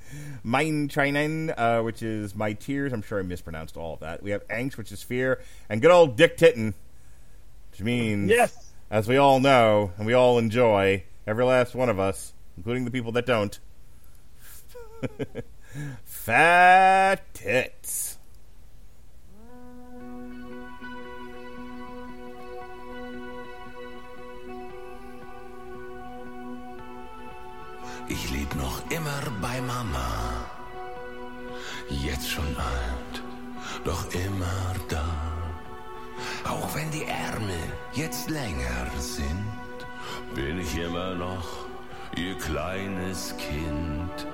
[0.44, 2.92] Mein Chinen, uh, which is my tears.
[2.92, 4.22] I'm sure I mispronounced all of that.
[4.22, 6.74] We have angst, which is fear, and good old Dick Titten,
[7.70, 8.72] which means Yes.
[8.90, 12.90] as we all know and we all enjoy, every last one of us, including the
[12.90, 13.58] people that don't.
[16.04, 18.18] Fat tits.
[28.08, 28.89] Ich leb noch immer
[29.60, 30.46] Mama.
[31.88, 33.22] Jetzt schon alt,
[33.84, 35.04] doch immer da.
[36.48, 39.44] Auch wenn die Ärmel jetzt länger sind,
[40.34, 41.46] bin ich immer noch
[42.16, 44.26] ihr kleines Kind.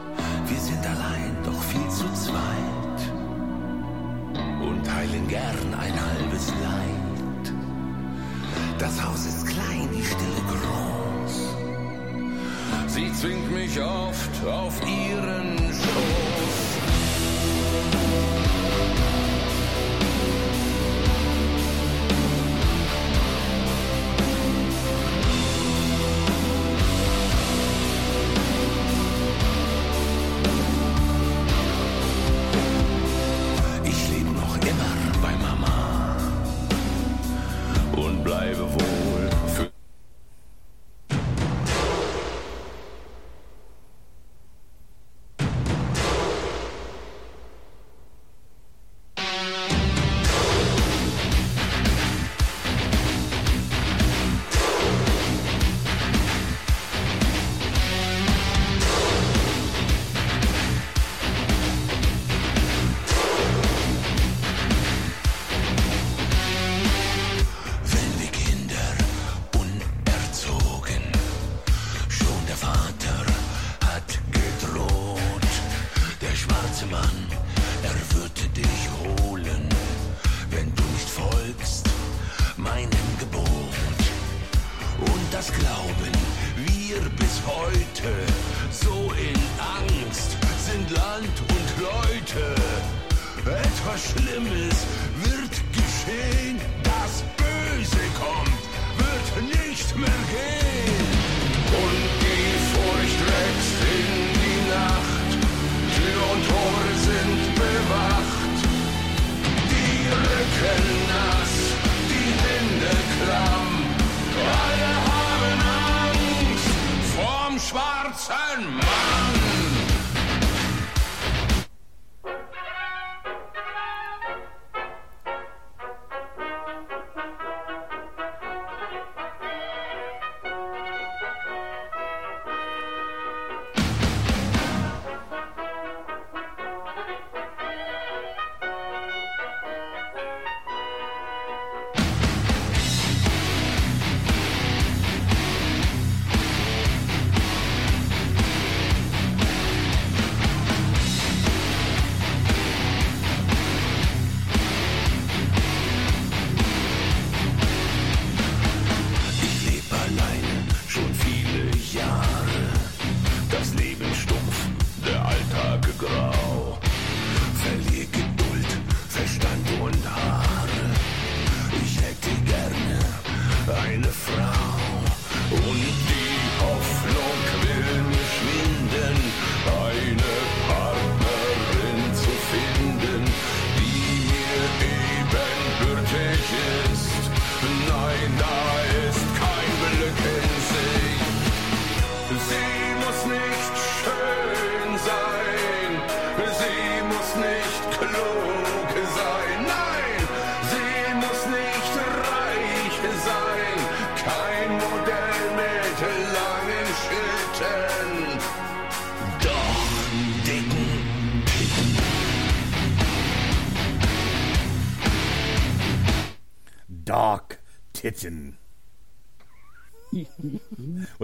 [0.46, 3.00] Wir sind allein, doch viel zu zweit.
[4.60, 7.54] Und teilen gern ein halbes Leid.
[8.78, 10.95] Das Haus ist klein, die Stille groß.
[12.96, 16.66] Sie zwingt mich oft auf ihren Schoß.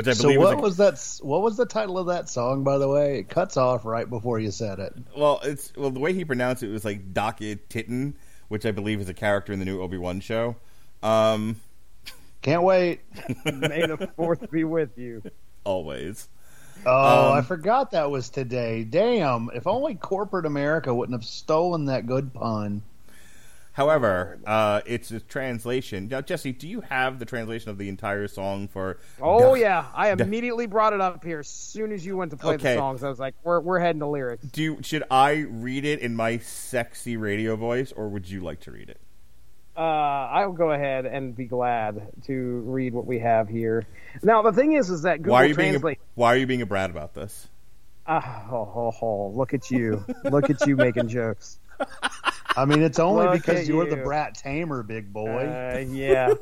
[0.06, 1.24] Which I So what was, was that?
[1.26, 2.64] What was the title of that song?
[2.64, 4.94] By the way, it cuts off right before you said it.
[5.16, 7.38] well, it's well the way he pronounced it was like Dark
[7.68, 8.16] Titan,
[8.48, 10.56] which I believe is a character in the new Obi Wan show.
[11.02, 11.56] Um,
[12.42, 13.00] Can't wait.
[13.44, 15.22] May the fourth be with you.
[15.64, 16.28] always.
[16.84, 18.82] Oh, Um, I forgot that was today.
[18.82, 19.50] Damn!
[19.54, 22.82] If only corporate America wouldn't have stolen that good pun.
[23.72, 26.08] However, uh, it's a translation.
[26.08, 28.98] Now, Jesse, do you have the translation of the entire song for?
[29.20, 32.54] Oh yeah, I immediately brought it up here as soon as you went to play
[32.54, 32.74] Okay.
[32.74, 33.02] the songs.
[33.02, 34.44] I was like, we're we're heading to lyrics.
[34.44, 38.60] Do you, should I read it in my sexy radio voice, or would you like
[38.60, 39.00] to read it?
[39.74, 42.34] Uh, I'll go ahead and be glad to
[42.66, 43.86] read what we have here.
[44.22, 45.98] Now the thing is, is that Google why are you being a, Translate.
[46.14, 47.48] Why are you being a brat about this?
[48.06, 50.04] Ah, oh, oh, oh, look at you!
[50.24, 51.58] look at you making jokes.
[52.56, 55.44] I mean, it's only Look because you're the brat tamer, big boy.
[55.46, 56.34] Uh, yeah.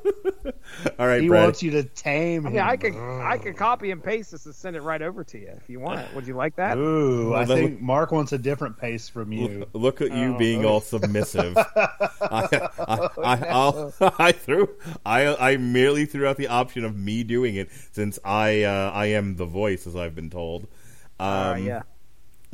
[0.98, 1.44] All right, he Brad.
[1.44, 2.54] wants you to tame I him.
[2.54, 5.38] mean, I could I could copy and paste this and send it right over to
[5.38, 6.08] you if you want it.
[6.14, 6.76] Would you like that?
[6.78, 9.66] Ooh, I Well, that think Mark wants a different pace from you.
[9.72, 10.38] Look at you Oh.
[10.38, 11.56] being all submissive.
[11.76, 14.68] I, I, I, I'll, I threw.
[15.06, 19.06] I, I merely threw out the option of me doing it since I, uh, I
[19.06, 20.64] am the voice, as I've been told.
[21.18, 21.82] Um, Uh, yeah.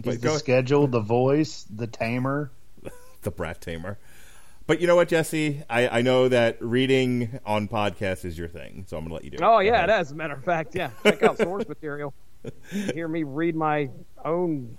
[0.05, 2.51] He's the go- schedule, the voice, the tamer.
[3.27, 3.99] The brat tamer.
[4.66, 5.62] But you know what, Jesse?
[5.68, 9.24] I, I know that reading on podcasts is your thing, so I'm going to let
[9.24, 9.43] you do it.
[9.43, 10.09] Oh yeah, it is.
[10.09, 10.91] As a matter of fact, yeah.
[11.05, 12.14] Check out source material.
[12.70, 13.91] Hear me read my
[14.24, 14.77] own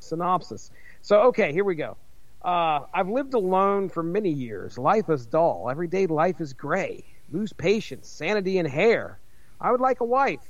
[0.00, 0.70] synopsis.
[1.02, 1.96] So okay, here we go.
[2.42, 4.78] Uh, I've lived alone for many years.
[4.78, 5.68] Life is dull.
[5.70, 7.04] Everyday life is gray.
[7.32, 9.18] Lose patience, sanity, and hair.
[9.60, 10.46] I would like a wife,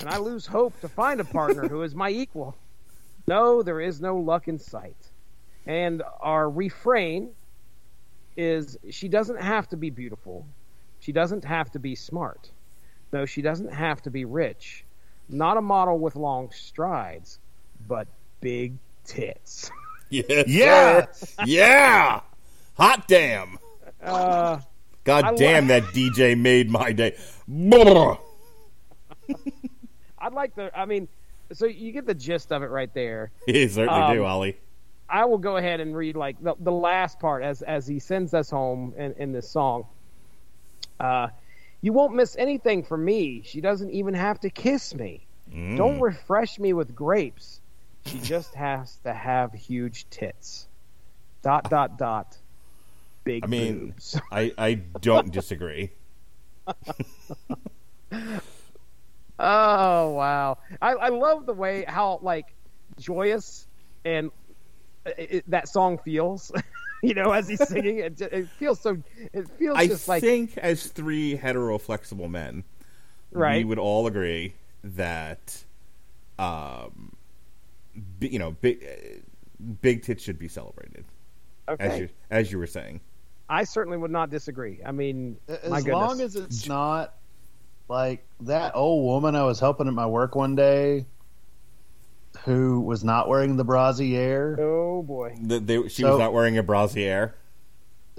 [0.00, 2.56] and I lose hope to find a partner who is my equal.
[3.28, 4.96] No, there is no luck in sight.
[5.66, 7.30] And our refrain
[8.36, 10.46] is she doesn't have to be beautiful.
[11.00, 12.50] She doesn't have to be smart.
[13.12, 14.84] No, she doesn't have to be rich.
[15.28, 17.38] Not a model with long strides,
[17.88, 18.06] but
[18.40, 19.70] big tits.
[20.10, 20.46] Yes,
[21.38, 21.44] Yeah!
[21.46, 22.20] yeah.
[22.74, 23.58] Hot damn!
[24.00, 24.60] Uh,
[25.02, 27.16] God I lo- damn, that DJ made my day.
[27.48, 28.16] Brr.
[30.18, 30.70] I'd like to.
[30.78, 31.08] I mean,
[31.52, 33.30] so you get the gist of it right there.
[33.48, 34.56] You certainly Um, do, Ollie.
[35.08, 38.34] I will go ahead and read like the, the last part as as he sends
[38.34, 39.86] us home in, in this song.
[40.98, 41.28] Uh,
[41.80, 43.42] you won't miss anything from me.
[43.44, 45.26] She doesn't even have to kiss me.
[45.52, 45.76] Mm.
[45.76, 47.60] Don't refresh me with grapes.
[48.06, 50.66] She just has to have huge tits.
[51.42, 52.38] Dot dot dot.
[53.24, 54.18] Big I mean, boobs.
[54.32, 55.90] I, I don't disagree.
[59.38, 60.58] Oh wow!
[60.80, 62.54] I, I love the way how like
[63.00, 63.66] joyous
[64.04, 64.30] and
[65.06, 66.52] it, it- that song feels.
[67.02, 68.96] you know, as he's singing, it, ju- it feels so.
[69.32, 72.64] It feels I just like think as three hetero flexible men,
[73.32, 73.58] right?
[73.58, 75.62] we would all agree that,
[76.38, 77.14] um,
[78.20, 79.18] bi- you know, big uh,
[79.82, 81.04] big tits should be celebrated,
[81.68, 81.98] as okay.
[82.00, 83.00] you as you were saying.
[83.50, 84.80] I certainly would not disagree.
[84.84, 85.86] I mean, As goodness.
[85.88, 87.14] long as it's not
[87.90, 91.04] like that old woman I was helping at my work one day
[92.44, 94.56] who was not wearing the brassiere.
[94.60, 95.36] oh boy.
[95.40, 97.34] The, they, she So- was not wearing a brassiere.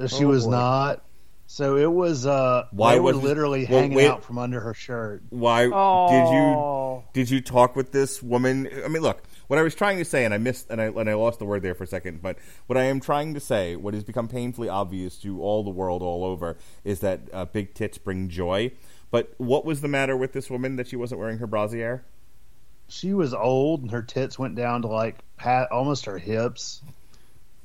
[0.08, 0.52] She Oh, was boy.
[0.52, 1.02] not.
[1.48, 4.60] So it was uh Why they were was- literally well, hanging wait- out from under
[4.62, 5.22] her shirt.
[5.30, 6.10] Why Oh.
[6.10, 8.68] did you did you talk with this woman?
[8.84, 11.08] I mean, look, what I was trying to say, and I missed, and I and
[11.10, 12.22] I lost the word there for a second.
[12.24, 15.70] But what I am trying to say, what has become painfully obvious to all the
[15.70, 18.72] world, all over, is that uh, big tits bring joy.
[19.12, 22.04] But what was the matter with this woman that she wasn't wearing her brassiere?
[22.88, 26.82] She was old and her tits went down to like pat almost her hips.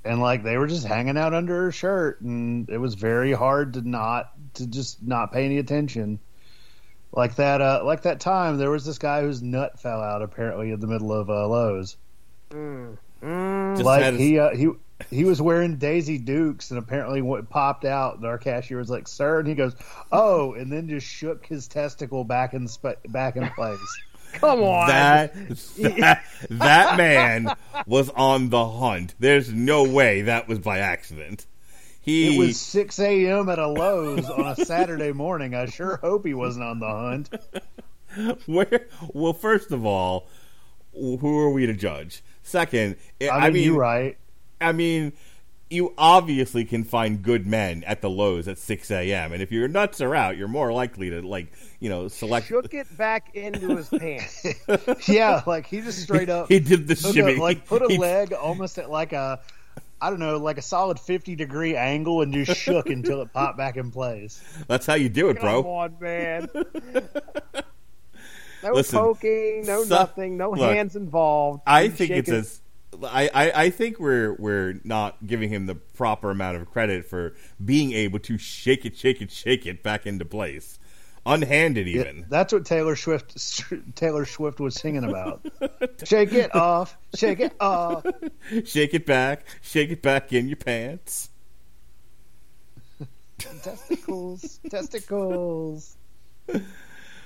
[0.05, 3.75] And like they were just hanging out under her shirt and it was very hard
[3.75, 6.19] to not to just not pay any attention.
[7.13, 10.71] Like that uh like that time there was this guy whose nut fell out apparently
[10.71, 11.97] in the middle of uh, Lowe's.
[12.51, 12.97] Mm.
[13.23, 13.83] Mm.
[13.83, 14.71] Like had- he uh, he
[15.11, 19.09] he was wearing Daisy Dukes and apparently what popped out and our cashier was like,
[19.09, 19.75] "Sir," and he goes,
[20.13, 23.79] "Oh," and then just shook his testicle back in sp- back in place.
[24.35, 24.89] Come on.
[24.89, 25.35] That
[25.79, 27.55] that, that man
[27.87, 29.15] was on the hunt.
[29.19, 31.47] There's no way that was by accident.
[32.03, 33.49] He It was 6 a.m.
[33.51, 35.55] at a Lowe's on a Saturday morning.
[35.55, 37.29] I sure hope he wasn't on the hunt.
[38.47, 38.87] Where?
[39.13, 40.27] Well, first of all,
[40.95, 42.23] who are we to judge?
[42.43, 44.17] Second, I I mean, mean, you're right.
[44.61, 45.13] I mean,
[45.71, 49.33] you obviously can find good men at the Lowe's at six a.m.
[49.33, 52.49] And if your nuts are out, you're more likely to like, you know, select.
[52.49, 54.45] Shook it back into his pants.
[55.09, 57.37] Yeah, like he just straight up He did the took shimmy.
[57.37, 59.41] a, like put a He- leg almost at like a
[60.03, 63.57] I don't know, like a solid fifty degree angle and just shook until it popped
[63.59, 64.43] back in place.
[64.67, 65.71] That's how you do it, Come bro.
[65.73, 66.49] on, man.
[68.63, 71.63] No Listen, poking, no so- nothing, no look, hands involved.
[71.67, 72.61] I think shake it's it- as
[73.05, 77.35] I, I, I think we're we're not giving him the proper amount of credit for
[77.65, 80.79] being able to shake it, shake it, shake it back into place,
[81.25, 82.27] unhanded Yeah, even.
[82.29, 83.37] that's what Taylor Swift
[83.97, 85.47] Taylor Swift was singing about.
[86.05, 88.05] shake it off, shake it off.
[88.65, 91.31] shake it back, shake it back in your pants.
[93.39, 95.97] Testicles, testicles.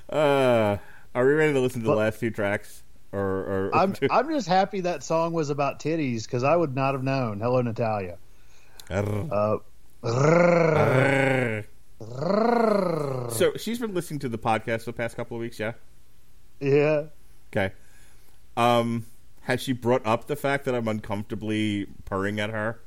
[0.06, 0.76] Uh,
[1.14, 2.82] are we ready to listen to the last two tracks?
[3.14, 6.94] Or, or I'm I'm just happy that song was about titties because I would not
[6.94, 7.40] have known.
[7.40, 8.18] Hello, Natalia.
[8.90, 9.58] Uh,
[13.30, 15.72] so she's been listening to the podcast the past couple of weeks, yeah.
[16.60, 17.04] yeah.
[17.50, 17.72] Okay.
[18.56, 19.06] Um,
[19.42, 22.80] has she brought up the fact that I'm uncomfortably purring at her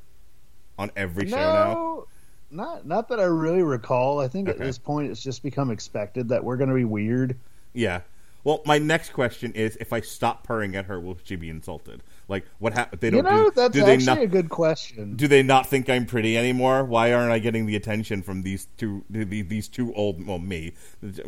[0.78, 2.04] on every show now?
[2.50, 4.20] Not not that I really recall.
[4.20, 7.36] I think at this point it's just become expected that we're going to be weird.
[7.74, 8.00] Yeah.
[8.44, 12.02] Well, my next question is: If I stop purring at her, will she be insulted?
[12.28, 13.00] Like, what happened?
[13.00, 13.18] They don't.
[13.18, 14.18] You know, do, that's do they actually not?
[14.22, 15.16] a good question.
[15.16, 16.84] Do they not think I'm pretty anymore?
[16.84, 19.04] Why aren't I getting the attention from these two?
[19.10, 20.72] the- These two old, well, me.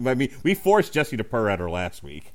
[0.06, 2.32] I mean, we forced Jesse to purr at her last week.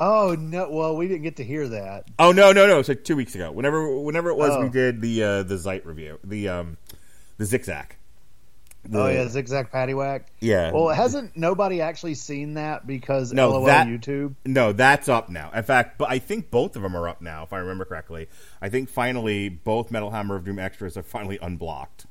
[0.00, 0.68] Oh no!
[0.70, 2.04] Well, we didn't get to hear that.
[2.18, 2.78] Oh no, no, no!
[2.80, 3.52] It's like two weeks ago.
[3.52, 4.62] Whenever, whenever it was, Oh.
[4.62, 6.76] we did the uh, the Zeit review, the um,
[7.38, 7.96] the zigzag.
[8.84, 10.22] The- oh yeah, zigzag paddywhack.
[10.40, 10.72] yeah.
[10.72, 14.34] Well, hasn't nobody actually seen that because No, LOL that- YouTube?
[14.44, 15.50] No, that's up now.
[15.54, 18.28] In fact, but I think both of them are up now, if I remember correctly.
[18.60, 22.06] I think finally both Metal Hammer of Doom extras are finally unblocked.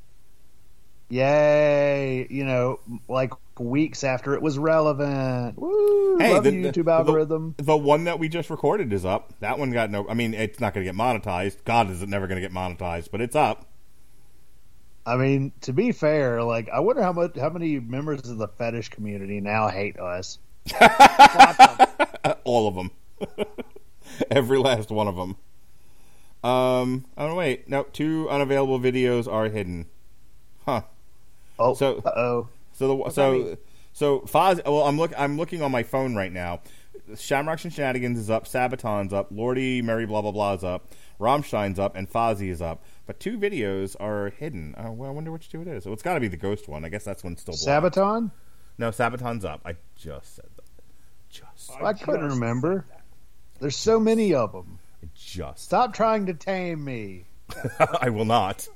[1.10, 2.26] Yay!
[2.30, 5.58] You know, like weeks after it was relevant.
[5.60, 6.18] Woo!
[6.20, 7.54] Hey, love the, the, the- YouTube algorithm.
[7.58, 9.34] The, the one that we just recorded is up.
[9.42, 10.08] That one got no.
[10.08, 11.66] I mean, it's not going to get monetized.
[11.66, 13.12] God, is it never going to get monetized?
[13.12, 13.68] But it's up.
[15.06, 18.47] I mean, to be fair, like I wonder how much how many members of the
[18.47, 20.38] fetish community now hate us.
[22.43, 22.91] All of them.
[24.32, 25.36] Every last one of them.
[26.43, 27.06] Um.
[27.18, 27.70] Oh wait.
[27.70, 29.88] No, two unavailable videos are hidden.
[30.66, 30.82] Huh.
[31.60, 32.49] Oh, So- uh oh.
[32.74, 33.58] So the so
[33.93, 34.64] so Foz.
[34.66, 35.12] Well, I'm look.
[35.18, 36.62] I'm looking on my phone right now.
[37.18, 38.45] Shamrocks and Shenanigans is up.
[38.47, 39.28] Sabaton's up.
[39.32, 40.88] Lordy Mary blah blah blah is up.
[41.20, 42.84] Rammstein's up, and Fozzy is up.
[43.06, 44.76] But two videos are hidden.
[44.78, 45.86] Oh, well, I wonder which two it is.
[45.86, 46.86] Well, it's got to be the Ghost one.
[46.86, 47.95] I guess that's one still blocked.
[47.95, 48.32] Sabaton?
[48.78, 49.62] No, Sabaton's up.
[49.66, 50.66] I just said that.
[51.30, 52.86] Just, I couldn't remember.
[53.60, 54.80] There's so many of them.
[55.16, 55.64] just.
[55.64, 57.26] Stop trying to tame me.
[58.02, 58.68] I will not.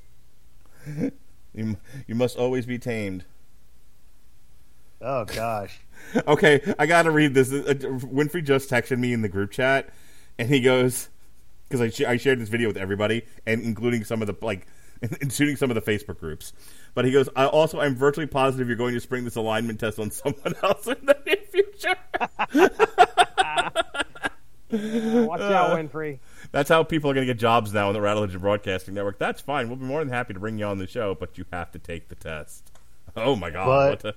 [1.54, 3.24] You, you must always be tamed.
[5.00, 5.80] Oh gosh.
[6.28, 7.50] Okay, I gotta read this.
[7.50, 9.88] Uh, Winfrey just texted me in the group chat,
[10.38, 11.08] and he goes
[11.68, 14.66] because I, sh- I shared this video with everybody, and including some of the like,
[15.02, 16.52] including some of the Facebook groups.
[16.94, 19.98] But he goes, I also I'm virtually positive you're going to spring this alignment test
[19.98, 21.96] on someone else in the near future.
[24.68, 26.18] Watch out, uh, Winfrey.
[26.52, 29.18] That's how people are going to get jobs now in the Rattle Engine Broadcasting Network.
[29.18, 29.68] That's fine.
[29.68, 31.78] We'll be more than happy to bring you on the show, but you have to
[31.78, 32.70] take the test.
[33.16, 33.66] Oh my god!
[33.66, 34.14] But- what the,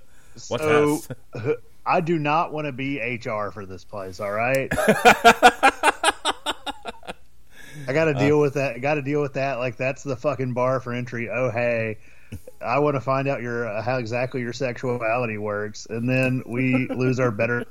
[0.48, 1.00] what so
[1.34, 1.60] test?
[1.86, 4.20] I do not want to be HR for this place.
[4.20, 4.72] All right.
[7.90, 8.20] I got to Uh.
[8.20, 8.80] deal with that.
[8.82, 9.58] Got to deal with that.
[9.58, 11.30] Like that's the fucking bar for entry.
[11.30, 11.98] Oh hey,
[12.62, 16.88] I want to find out your uh, how exactly your sexuality works, and then we
[16.88, 17.66] lose our better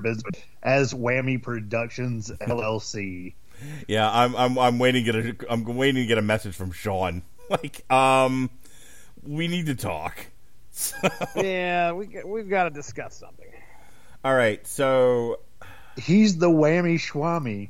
[0.00, 3.34] business as Whammy Productions LLC.
[3.88, 6.72] Yeah, I'm I'm I'm waiting to get a I'm waiting to get a message from
[6.72, 7.22] Sean.
[7.50, 8.50] Like, um,
[9.22, 10.26] we need to talk.
[11.34, 13.48] Yeah, we we've got to discuss something.
[14.22, 15.40] All right, so
[15.98, 17.68] He's the Whammy Schwammy.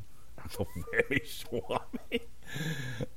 [0.58, 1.88] the very Swami.
[2.10, 2.24] It's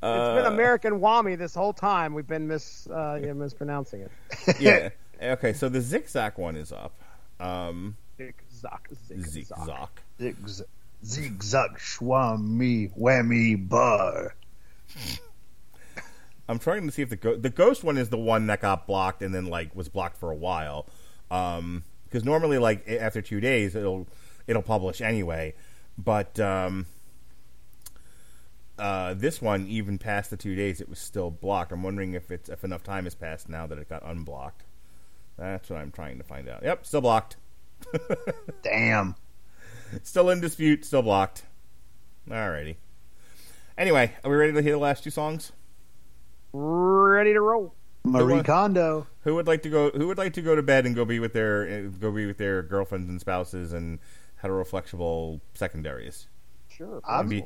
[0.01, 2.13] Uh, been American Wami this whole time.
[2.13, 4.11] We've been mis uh, yeah, mispronouncing it.
[4.59, 4.89] yeah.
[5.21, 6.93] Okay, so the zigzag one is up.
[7.39, 9.29] Um, Zigzag, zigzag.
[9.29, 9.89] zigzag.
[10.19, 10.67] Zigzag,
[11.05, 14.35] zigzag Schwammy Whammy Bar.
[16.49, 18.85] I'm trying to see if the go- the ghost one is the one that got
[18.85, 20.87] blocked and then like was blocked for a while.
[21.29, 24.05] Um, because normally like after two days it'll
[24.51, 25.55] it'll publish anyway,
[25.97, 26.85] but um,
[28.77, 31.71] uh, this one even past the two days it was still blocked.
[31.71, 34.65] I'm wondering if it's if enough time has passed now that it got unblocked.
[35.37, 36.63] That's what I'm trying to find out.
[36.63, 37.37] Yep, still blocked.
[38.61, 39.15] Damn.
[40.03, 40.85] Still in dispute.
[40.85, 41.43] Still blocked.
[42.29, 42.75] Alrighty.
[43.77, 45.51] Anyway, are we ready to hear the last two songs?
[46.53, 47.73] Ready to roll.
[48.03, 48.43] Marie one?
[48.43, 49.07] Kondo.
[49.23, 49.89] Who would like to go?
[49.91, 52.25] Who would like to go to bed and go be with their uh, go be
[52.25, 53.99] with their girlfriends and spouses and
[54.43, 56.27] heteroflexible secondaries?
[56.69, 57.01] Sure.
[57.05, 57.43] I'm- Be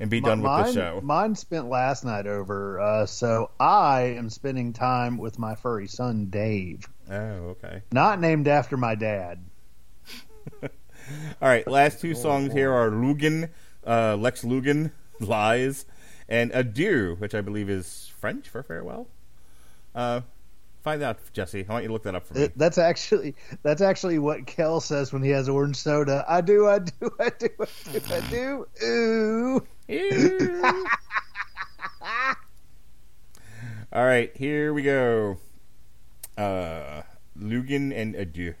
[0.00, 1.00] and be Mi- done with mine, the show.
[1.02, 6.26] Mine spent last night over, uh, so I am spending time with my furry son
[6.30, 7.82] Dave, oh, okay.
[7.90, 9.40] not named after my dad.
[10.62, 10.68] All
[11.40, 13.50] right, last two songs here are Lugan,
[13.86, 15.84] uh, Lex Lugan, Lies,
[16.28, 19.08] and Adieu, which I believe is French for farewell.
[19.94, 20.20] Uh,
[20.88, 21.66] find out, Jesse.
[21.68, 22.42] I want you to look that up for me.
[22.44, 26.24] It- that's actually that's actually what Kel says when he has orange soda.
[26.26, 28.66] I do, I do, I do, I do, I do.
[28.86, 29.66] Ooh.
[29.88, 30.62] Ew.
[33.92, 35.38] All right, here we go.
[36.36, 37.02] Uh,
[37.38, 38.54] Lugan and Adieu.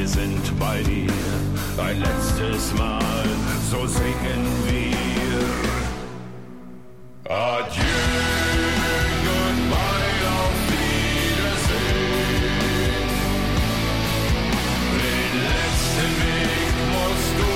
[0.00, 1.12] Wir sind bei dir.
[1.76, 3.24] Ein letztes Mal,
[3.70, 5.38] so singen wir.
[7.30, 7.82] Adieu,
[9.26, 11.90] goodbye, auf Wiedersehen.
[14.96, 17.50] Den letzten Weg musst du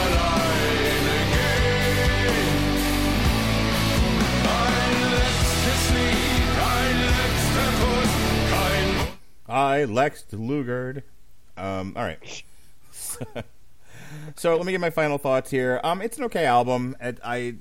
[0.00, 2.56] alleine gehen.
[4.64, 6.48] Ein letztes Lied,
[6.78, 8.12] ein letzter Kuss,
[8.50, 8.88] kein
[9.52, 11.02] I Lex Lugard.
[11.56, 12.42] Um, all right.
[14.36, 15.80] so let me get my final thoughts here.
[15.84, 16.96] Um, it's an okay album.
[17.00, 17.56] It, I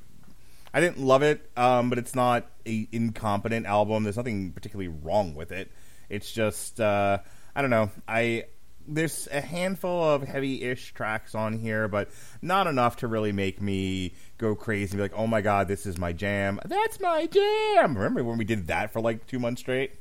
[0.73, 4.03] I didn't love it, um, but it's not a incompetent album.
[4.03, 5.71] There's nothing particularly wrong with it.
[6.09, 7.19] It's just uh,
[7.55, 7.91] I don't know.
[8.07, 8.45] I
[8.87, 12.09] there's a handful of heavy-ish tracks on here, but
[12.41, 15.85] not enough to really make me go crazy and be like, "Oh my god, this
[15.85, 16.59] is my jam!
[16.65, 19.93] That's my jam!" Remember when we did that for like two months straight?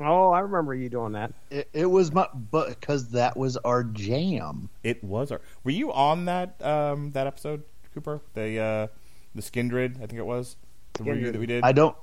[0.00, 1.32] Oh, I remember you doing that.
[1.50, 4.68] It, it was my, but because that was our jam.
[4.82, 5.30] It was.
[5.30, 7.62] Our, were you on that um, that episode,
[7.94, 8.20] Cooper?
[8.34, 8.86] The uh,
[9.34, 10.56] the Skindred, I think it was
[10.94, 11.62] the review that we did.
[11.62, 11.96] I don't,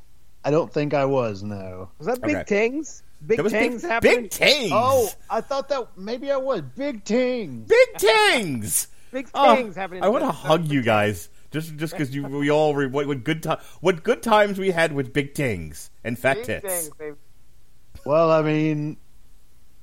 [0.44, 1.44] I don't think I was.
[1.44, 1.90] No.
[1.98, 2.44] Was that Big Okay.
[2.46, 3.04] Tings?
[3.26, 4.22] Big that was Tings big, happening?
[4.24, 4.72] big Tings.
[4.74, 7.64] Oh, I thought that maybe I was big ting.
[7.68, 8.88] big Tings.
[9.12, 10.04] Big Oh, Tings happening.
[10.04, 13.26] I want to hug you guys just just because you we all re, what, what
[13.26, 16.66] good time what good times we had with big Tings and fat Big tits.
[16.66, 17.18] Tings, baby.
[18.06, 18.98] Well, I mean,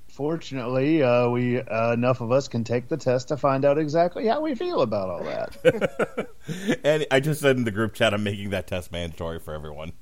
[0.08, 4.26] fortunately, uh, we uh, enough of us can take the test to find out exactly
[4.26, 6.28] how we feel about all that.
[6.82, 9.92] And I just said in the group chat, I'm making that test mandatory for everyone.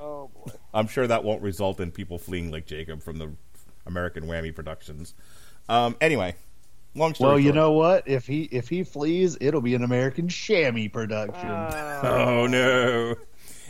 [0.00, 0.52] Oh boy.
[0.74, 3.30] I'm sure that won't result in people fleeing like Jacob from the
[3.86, 5.14] American Whammy Productions.
[5.68, 6.34] Um, anyway,
[6.94, 7.54] long story well, you short.
[7.54, 8.08] know what?
[8.08, 11.48] If he if he flees, it'll be an American chamois production.
[11.48, 13.14] Oh no.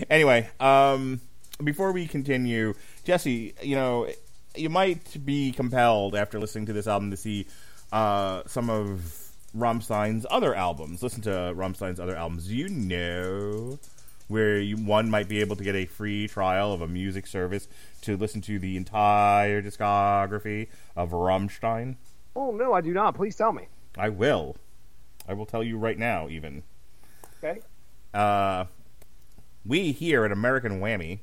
[0.08, 1.20] Anyway, um,
[1.62, 4.08] before we continue, Jesse, you know,
[4.56, 7.46] you might be compelled after listening to this album to see
[7.92, 11.02] uh, some of Rammstein's other albums.
[11.02, 12.52] Listen to Rammstein's other albums.
[12.52, 13.78] You know
[14.28, 17.66] where you, one might be able to get a free trial of a music service
[18.02, 21.96] to listen to the entire discography of Rammstein?
[22.36, 23.16] Oh no, I do not.
[23.16, 23.66] Please tell me.
[23.98, 24.56] I will.
[25.28, 26.62] I will tell you right now, even.
[27.42, 27.60] Okay.
[28.14, 28.66] uh,
[29.64, 31.18] we here at American Whammy,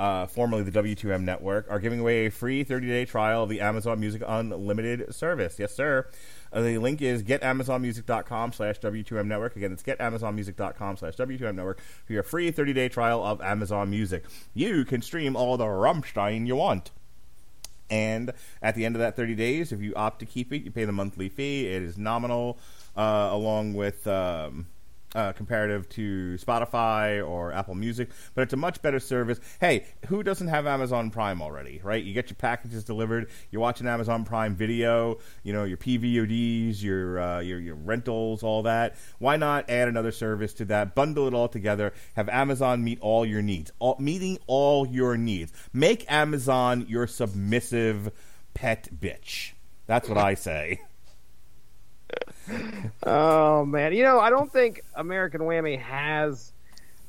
[0.00, 3.60] uh, formerly the W2M Network, are giving away a free 30 day trial of the
[3.60, 5.58] Amazon Music Unlimited service.
[5.58, 6.08] Yes, sir.
[6.50, 9.56] Uh, the link is getamazonmusic.com slash W2M Network.
[9.56, 14.24] Again, it's getamazonmusic.com slash W2M Network for your free 30 day trial of Amazon Music.
[14.54, 16.92] You can stream all the Rammstein you want.
[17.90, 18.32] And
[18.62, 20.86] at the end of that 30 days, if you opt to keep it, you pay
[20.86, 21.66] the monthly fee.
[21.66, 22.58] It is nominal,
[22.96, 24.68] uh, along with um,
[25.14, 29.40] uh, comparative to Spotify or Apple Music, but it's a much better service.
[29.60, 32.02] Hey, who doesn't have Amazon Prime already, right?
[32.02, 37.20] You get your packages delivered, you're watching Amazon Prime Video, you know your PVODs, your
[37.20, 38.96] uh, your your rentals, all that.
[39.18, 40.94] Why not add another service to that?
[40.94, 41.92] Bundle it all together.
[42.14, 45.52] Have Amazon meet all your needs, all, meeting all your needs.
[45.72, 48.12] Make Amazon your submissive
[48.54, 49.52] pet bitch.
[49.86, 50.80] That's what I say.
[53.04, 56.52] Oh man, you know I don't think American Whammy has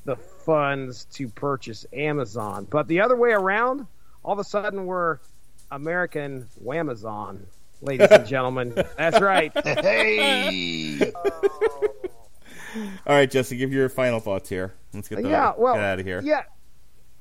[0.06, 3.86] the funds to purchase Amazon, but the other way around,
[4.24, 5.20] all of a sudden we're
[5.72, 7.40] American Whamazon,
[7.82, 8.74] ladies and gentlemen.
[8.98, 9.52] That's right.
[9.66, 11.12] hey,
[13.06, 14.74] All right, Jesse, give your final thoughts here.
[14.94, 16.22] Let's get the yeah, well, get out of here.
[16.24, 16.44] Yeah.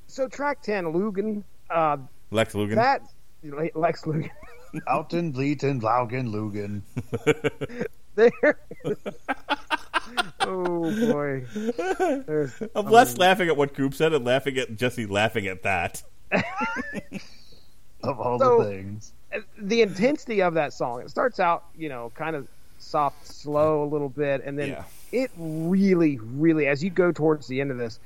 [0.07, 1.43] So track ten, Lugan.
[1.69, 1.97] Uh,
[2.31, 2.75] Lex Lugan.
[2.75, 3.01] that
[3.75, 4.29] Lex Lugan.
[4.87, 6.81] Alton, Bleaton, Laugen, Lugan.
[8.13, 8.59] There.
[10.41, 11.45] oh boy.
[11.53, 16.03] There's, I'm less laughing at what Coop said and laughing at Jesse laughing at that.
[18.03, 19.13] Of all So- the things,
[19.59, 21.01] the intensity of that song.
[21.01, 22.47] It starts out, you know, kind of
[22.79, 24.83] soft, slow a little bit, and then Yeah.
[25.11, 27.99] it really, really, as you go towards the end of this,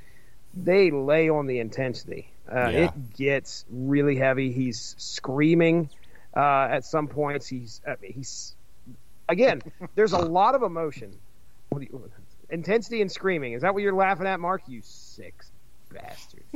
[0.54, 2.28] they lay on the intensity.
[2.48, 2.68] Uh, Yeah.
[2.84, 4.52] It gets really heavy.
[4.52, 5.88] He's screaming
[6.36, 7.46] uh, at some points.
[7.48, 8.54] He's I mean, he's
[9.28, 9.62] again.
[9.94, 11.18] There's a lot of emotion.
[11.70, 12.10] What do you,
[12.50, 13.54] intensity and screaming.
[13.54, 14.62] Is that what you're laughing at, Mark?
[14.68, 15.34] You sick
[15.92, 16.44] bastard.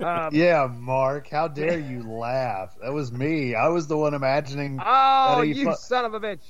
[0.00, 2.74] Um, yeah, Mark, how dare you laugh?
[2.82, 3.54] That was me.
[3.54, 4.80] I was the one imagining.
[4.84, 6.40] Oh, that you fu- son of a bitch!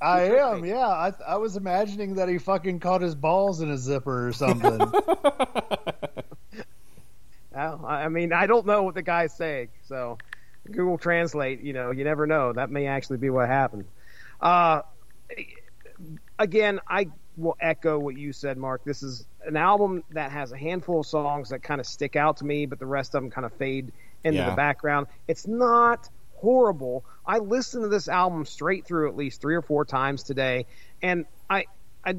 [0.00, 0.86] I am, yeah.
[0.86, 4.78] I, I was imagining that he fucking caught his balls in a zipper or something.
[7.54, 10.18] Well, I I mean, I don't know what the guy's saying, so
[10.70, 11.62] Google Translate.
[11.62, 12.52] You know, you never know.
[12.52, 13.84] That may actually be what happened.
[14.40, 14.82] Uh,
[16.38, 18.84] again, I will echo what you said, Mark.
[18.84, 22.38] This is an album that has a handful of songs that kind of stick out
[22.38, 23.92] to me, but the rest of them kind of fade
[24.24, 24.50] into Yeah.
[24.50, 25.06] the background.
[25.28, 27.04] It's not horrible.
[27.26, 30.66] I listened to this album straight through at least three or four times today,
[31.02, 31.66] and I,
[32.04, 32.14] I,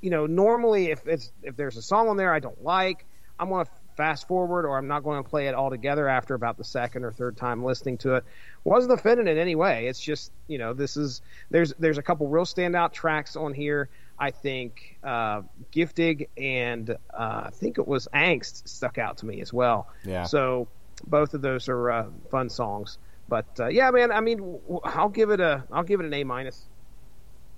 [0.00, 3.04] you know, normally if it's if there's a song on there I don't like,
[3.38, 6.34] I'm going to fast forward or I'm not going to play it all together after
[6.34, 8.24] about the second or third time listening to it.
[8.62, 9.88] Wasn't offended in any way.
[9.88, 11.20] It's just you know this is
[11.50, 13.88] there's there's a couple real standout tracks on here.
[14.16, 15.42] I think uh,
[15.72, 19.88] Giftig and uh, I think it was Angst stuck out to me as well.
[20.04, 20.24] Yeah.
[20.24, 20.68] So
[21.06, 22.98] both of those are uh, fun songs.
[23.28, 24.12] But uh, yeah, man.
[24.12, 26.66] I mean, I'll give it a I'll give it an A minus.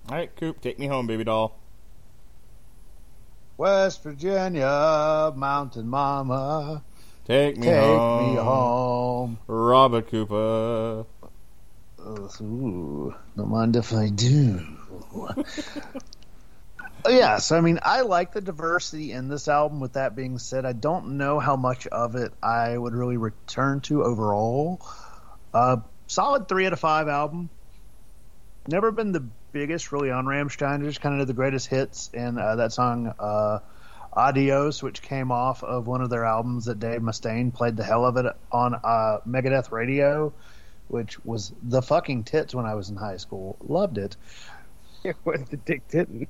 [0.09, 1.60] All right, Coop, take me home, baby doll.
[3.61, 6.83] West Virginia, Mountain Mama,
[7.27, 8.31] Take me take home.
[8.31, 9.39] me home.
[9.47, 11.05] Robert Cooper.
[12.41, 14.63] Ooh, don't mind if I do.
[17.07, 19.79] yes, I mean I like the diversity in this album.
[19.81, 23.83] With that being said, I don't know how much of it I would really return
[23.83, 24.81] to overall.
[25.53, 27.51] Uh, solid three out of five album.
[28.67, 30.85] Never been the biggest really on Rammstein.
[30.85, 33.59] Just kind of the greatest hits, and uh, that song uh,
[34.13, 38.05] "Adios," which came off of one of their albums that Dave Mustaine played the hell
[38.05, 40.33] of it on uh, Megadeth radio
[40.91, 43.57] which was the fucking tits when I was in high school.
[43.67, 44.17] Loved it.
[45.03, 46.27] It was the Dick Titten.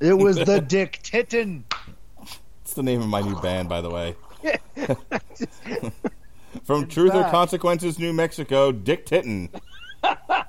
[0.00, 1.62] It was the Dick Titten.
[2.62, 4.16] It's the name of my new band, by the way.
[6.64, 9.48] From Truth or Consequences, New Mexico, Dick Titten.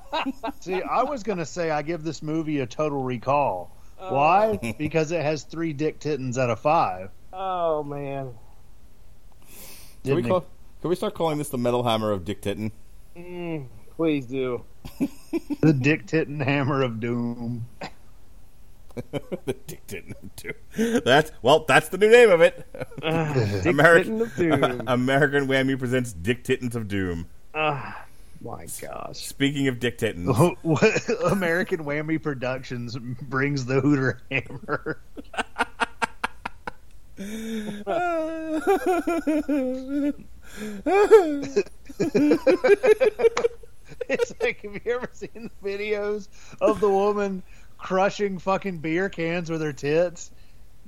[0.60, 3.76] See, I was going to say I give this movie a total recall.
[3.98, 4.74] Why?
[4.78, 7.10] because it has three dick tittens out of five.
[7.32, 8.34] Oh man.
[10.04, 10.44] Can we, call,
[10.80, 12.72] can we start calling this the Metal Hammer of Dick Titten?
[13.16, 14.64] Mm, please do.
[15.60, 17.66] The dick titten hammer of doom.
[19.10, 21.00] the Dick Titten of Doom.
[21.04, 22.66] That's well, that's the new name of it.
[23.00, 24.36] Dick American Titten of
[24.78, 24.82] Doom.
[24.86, 27.26] American Whammy presents Dick Tittens of Doom.
[27.54, 28.04] Ah,
[28.42, 29.18] my gosh.
[29.26, 30.28] Speaking of Dick Tittens,
[31.24, 35.00] American Whammy Productions brings the Hooter Hammer.
[44.08, 46.28] It's like, have you ever seen the videos
[46.60, 47.42] of the woman
[47.78, 50.30] crushing fucking beer cans with her tits?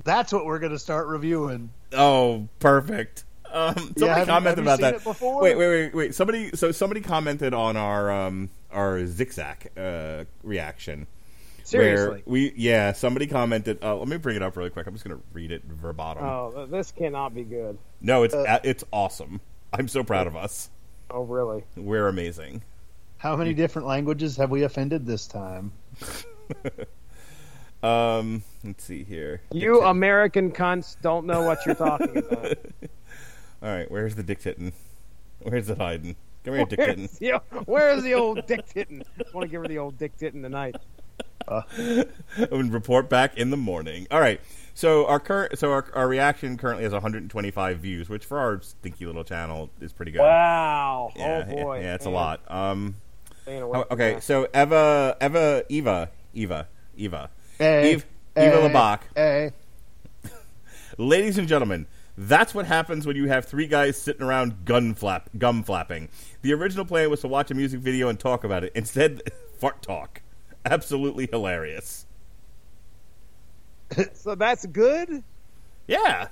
[0.02, 1.70] That's what we're going to start reviewing.
[1.92, 3.24] oh, perfect.
[3.54, 4.94] Um, somebody have commented have you about seen that.
[4.96, 5.40] it before?
[5.40, 6.14] Wait, wait, wait, wait.
[6.14, 11.06] Somebody, so somebody commented on our um, our zigzag uh, reaction.
[11.62, 12.22] Seriously.
[12.24, 13.78] Where we, yeah, somebody commented.
[13.82, 14.88] Uh, let me bring it up really quick.
[14.88, 16.24] I'm just going to read it verbatim.
[16.24, 17.78] Oh, this cannot be good.
[18.00, 19.40] no, it's uh, it's awesome.
[19.72, 20.68] I'm so proud of us.
[21.10, 21.62] Oh, really?
[21.76, 22.62] We're amazing.
[23.18, 25.72] How many different languages have we offended this time?
[27.84, 29.42] Um, let's see here.
[29.52, 32.56] You American cunts don't know what you're talking about.
[33.64, 34.72] All right, where's the dick titten?
[35.40, 36.16] Where's it hiding?
[36.44, 37.08] Come here, dick titten.
[37.18, 39.02] Where's the, where's the old dick titten?
[39.18, 40.76] I want to give her the old dick titten tonight.
[41.78, 44.06] and report back in the morning.
[44.10, 44.38] All right.
[44.74, 49.06] So our current, so our, our reaction currently has 125 views, which for our stinky
[49.06, 50.20] little channel is pretty good.
[50.20, 51.12] Wow.
[51.16, 51.76] Yeah, oh boy.
[51.76, 52.40] yeah, yeah, it's a lot.
[52.48, 52.96] Um,
[53.44, 54.22] staying away from okay, that.
[54.22, 58.06] so Eva, Eva, Eva, Eva, Eva, Hey, Eve,
[58.36, 59.00] Eva Labach.
[59.14, 59.52] Hey.
[60.98, 61.86] Ladies and gentlemen,
[62.16, 66.08] that's what happens when you have three guys sitting around gun flap, gum flapping.
[66.42, 68.72] The original plan was to watch a music video and talk about it.
[68.74, 69.22] Instead,
[69.58, 70.22] fart talk.
[70.64, 72.06] Absolutely hilarious.
[74.14, 75.22] So that's good.
[75.86, 76.28] Yeah,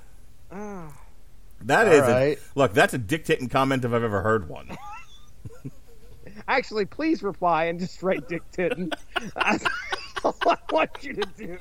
[0.51, 0.91] Ah.
[1.61, 2.01] that is.
[2.01, 2.37] right.
[2.37, 4.75] A, look, that's a dictating comment if I've ever heard one.
[6.47, 8.91] Actually, please reply and just write dictating.
[9.35, 9.63] That's
[10.23, 11.57] all I want you to do.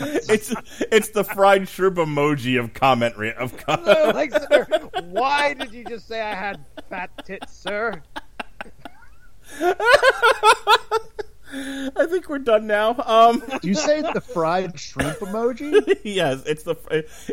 [0.00, 0.52] It's
[0.92, 4.66] it's the fried shrimp emoji of comment re- of com- like, sir,
[5.04, 8.02] why did you just say I had fat tits, sir?
[11.52, 12.96] I think we're done now.
[12.98, 16.00] Um, Do you say the fried shrimp emoji?
[16.04, 16.74] yes, it's the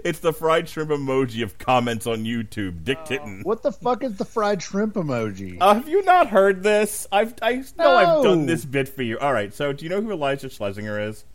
[0.05, 2.83] it's the fried shrimp emoji of comments on YouTube.
[2.83, 3.43] Dick titten.
[3.43, 5.57] What the fuck is the fried shrimp emoji?
[5.59, 7.07] Uh, have you not heard this?
[7.11, 9.17] I've I know I've done this bit for you.
[9.17, 11.25] All right, so do you know who Iliza Shlesinger is?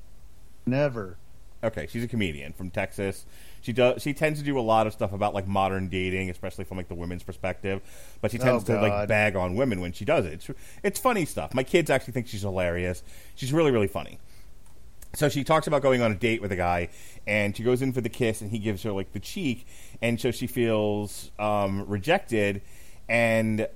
[0.68, 1.16] Never.
[1.62, 3.26] Okay, she's a comedian from Texas.
[3.62, 4.00] She does.
[4.00, 6.86] She tends to do a lot of stuff about like modern dating, especially from like
[6.88, 7.80] the women's perspective.
[8.20, 10.34] But she tends Oh, to like bag on women when she does it.
[10.34, 10.50] It's,
[10.84, 11.54] it's funny stuff.
[11.54, 13.02] My kids actually think she's hilarious.
[13.34, 14.20] She's really really funny.
[15.14, 16.90] So she talks about going on a date with a guy,
[17.26, 19.66] and she goes in for the kiss, and he gives her like the cheek,
[20.02, 22.60] and so she feels um, rejected,
[23.08, 23.66] and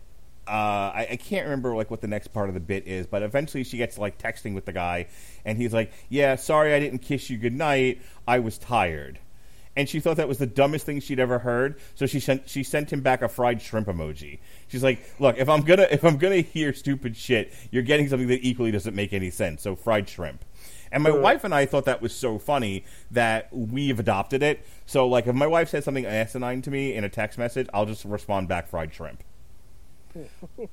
[0.47, 0.51] uh,
[0.95, 3.63] I, I can't remember like what the next part of the bit is, but eventually
[3.63, 5.07] she gets like texting with the guy,
[5.45, 8.03] and he's like, "Yeah, sorry I didn't kiss you goodnight.
[8.27, 9.21] I was tired."
[9.75, 12.65] And she thought that was the dumbest thing she'd ever heard, so she sent she
[12.65, 14.41] sent him back a fried shrimp emoji.
[14.67, 18.29] She's like, "Look, if I'm gonna if I'm gonna hear stupid shit, you're getting something
[18.29, 19.63] that equally doesn't make any sense.
[19.63, 20.45] So fried shrimp."
[20.91, 24.67] And my wife and I thought that was so funny that we've adopted it.
[24.85, 27.87] So like, if my wife says something asinine to me in a text message, I'll
[27.87, 29.23] just respond back fried shrimp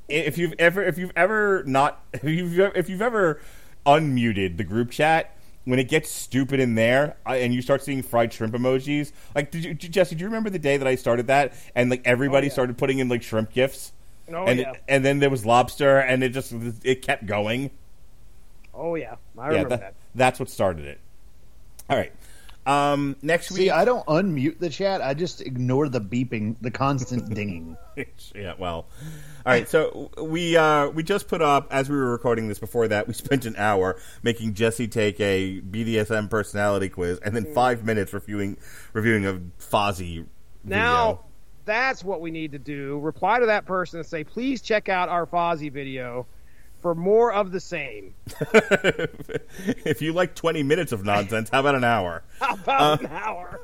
[0.08, 3.42] if you've ever if you've ever not if you've if you've ever
[3.86, 5.36] unmuted the group chat
[5.66, 9.52] when it gets stupid in there I- and you start seeing fried shrimp emojis like
[9.52, 12.48] did you jesse do you remember the day that i started that and like everybody
[12.48, 12.54] Oh, yeah.
[12.54, 13.92] started putting in like shrimp gifts
[14.32, 14.74] Oh and yeah.
[14.88, 17.72] and then there was lobster and it just it kept going
[18.74, 19.16] Oh yeah.
[19.38, 19.94] I yeah remember that, that.
[20.16, 21.00] that's what started it
[21.90, 22.14] all right
[22.68, 25.02] um next See, week I don't unmute the chat.
[25.02, 27.76] I just ignore the beeping, the constant dinging.
[28.36, 28.86] yeah, well,
[29.46, 29.68] all right.
[29.68, 32.60] So we uh, we just put up as we were recording this.
[32.60, 37.54] Before that, we spent an hour making Jesse take a BDSM personality quiz, and then
[37.54, 38.58] five minutes reviewing
[38.94, 40.26] reviewing a Fozzy
[40.64, 41.22] Now,
[41.66, 43.00] that's what we need to do.
[43.00, 46.26] Reply to that person and say, please check out our Fozzy video
[46.82, 48.16] for more of the same.
[49.86, 52.24] if you like twenty minutes of nonsense, how about an hour?
[52.40, 53.60] How about an hour?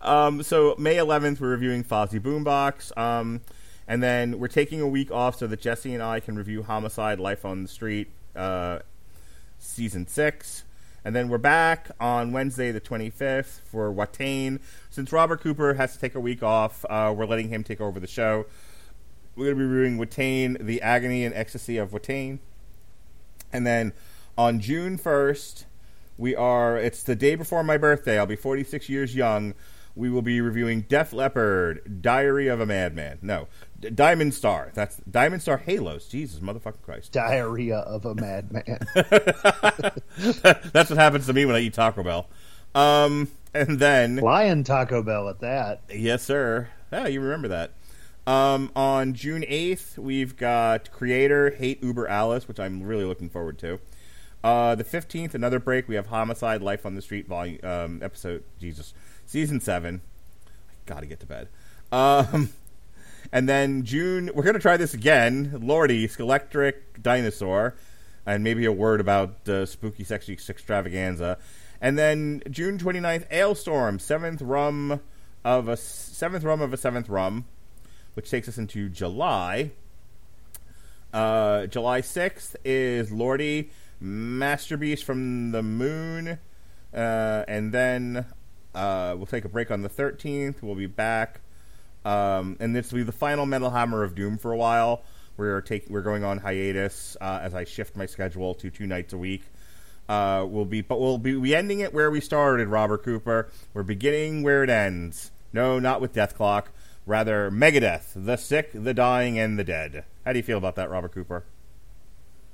[0.00, 2.96] Um, so May 11th, we're reviewing Fozzy Boombox.
[2.96, 3.42] Um,
[3.88, 7.18] and then we're taking a week off so that Jesse and I can review Homicide:
[7.18, 8.80] Life on the Street, uh,
[9.58, 10.64] season six.
[11.04, 14.60] And then we're back on Wednesday, the 25th, for Watain.
[14.90, 17.98] Since Robert Cooper has to take a week off, uh, we're letting him take over
[18.00, 18.46] the show.
[19.36, 22.40] we're going to be reviewing Watain, The Agony and Ecstasy of Watain.
[23.52, 23.92] And then
[24.36, 25.64] on June 1st,
[26.18, 28.18] we are, it's the day before my birthday.
[28.18, 29.54] I'll be 46 years young.
[29.94, 33.18] We will be reviewing Def Leppard, Diary of a Madman.
[33.22, 33.48] No,
[33.80, 34.70] Diamond Star.
[34.74, 36.08] That's Diamond Star Halos.
[36.08, 37.12] Jesus, motherfucking Christ.
[37.12, 38.78] Diarrhea of a madman.
[38.94, 42.28] That's what happens to me when I eat Taco Bell.
[42.74, 45.82] Um, and then, Lion Taco Bell at that.
[45.92, 46.68] yes, sir.
[46.92, 47.72] Yeah, you remember that.
[48.26, 53.58] Um, on June 8th, we've got Kreator, Hate Über Alles, which I'm really looking forward
[53.60, 53.80] to.
[54.44, 55.88] Uh, the 15th, another break.
[55.88, 58.92] We have Homicide, Life on the Street, volume, um, episode, Jesus,
[59.24, 60.00] season 7.
[60.46, 60.50] I
[60.84, 61.48] Gotta get to bed.
[61.90, 62.50] Um,
[63.32, 65.60] and then June, we're going to try this again.
[65.62, 67.74] Lordi, Skelectric Dinosaur,
[68.26, 71.38] and maybe a word about uh, Spooky Sexy Extravaganza.
[71.80, 75.00] And then June 29th, Alestorm, seventh rum
[75.44, 77.44] of a seventh rum of a seventh rum,
[78.14, 79.70] which takes us into July.
[81.12, 83.70] Uh, July 6th is Lordi,
[84.00, 86.38] Master Beast from the Moon.
[86.92, 88.26] Uh, and then
[88.74, 90.62] uh, we'll take a break on the 13th.
[90.62, 91.40] We'll be back.
[92.08, 95.02] Um, and this will be the final Metal Hammer of Doom for a while.
[95.36, 99.12] We're taking we're going on hiatus uh, as I shift my schedule to two nights
[99.12, 99.42] a week.
[100.08, 103.50] Uh, we'll be but we'll be we ending it where we started, Robert Cooper.
[103.74, 105.32] We're beginning where it ends.
[105.52, 106.68] No, not with Dethklok.
[107.04, 110.04] Rather, Megadeth, the sick, the dying, and the dead.
[110.24, 111.44] How do you feel about that, Robert Cooper?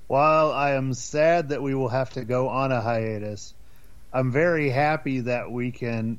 [0.09, 3.55] While I am sad that we will have to go on a hiatus,
[4.13, 6.19] I'm very happy that we can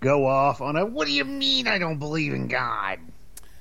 [0.00, 2.98] go off on a what do you mean I don't believe in God?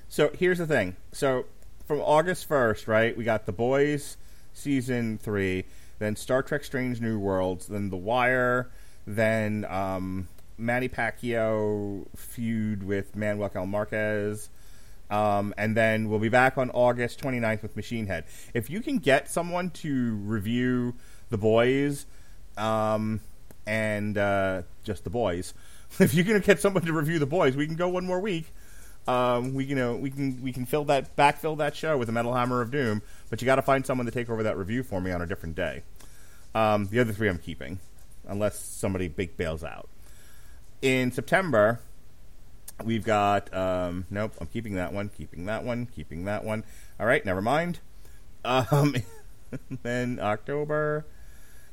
[0.07, 0.95] So here's the thing.
[1.11, 1.45] So
[1.85, 4.17] from August 1st, right, we got The Boys
[4.53, 5.65] season three,
[5.99, 8.69] then Star Trek Strange New Worlds, then The Wire,
[9.05, 10.27] then um,
[10.57, 14.49] Manny Pacquiao feud with Manuel Cal Marquez.
[15.09, 18.25] Um, and then we'll be back on August 29th with Machine Head.
[18.53, 20.93] If you can get someone to review
[21.29, 22.05] The Boys
[22.57, 23.21] um,
[23.65, 25.53] and uh, just The Boys,
[25.99, 28.53] if you can get someone to review The Boys, we can go one more week.
[29.07, 32.11] Um, we you know we can we can fill that backfill that show with a
[32.11, 34.83] Metal Hammer of Doom, but you got to find someone to take over that review
[34.83, 35.83] for me on a different day.
[36.53, 37.79] Um, the other three I'm keeping,
[38.27, 39.89] unless somebody big bails out.
[40.81, 41.79] In September,
[42.83, 44.33] we've got um, nope.
[44.39, 46.63] I'm keeping that one, keeping that one, keeping that one.
[46.99, 47.79] All right, never mind.
[48.45, 48.95] Um,
[49.83, 51.05] then October.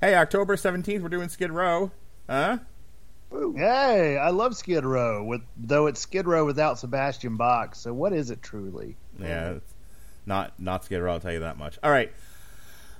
[0.01, 1.91] Hey, October 17th, we're doing Skid Row.
[2.29, 2.59] Huh?
[3.31, 7.75] Hey, I love Skid Row, with though it's Skid Row without Sebastian Bach.
[7.75, 8.97] So what is it truly?
[9.19, 9.55] Yeah,
[10.27, 11.15] not not Skid Row.
[11.15, 11.79] I'll tell you that much.
[11.83, 12.13] All right,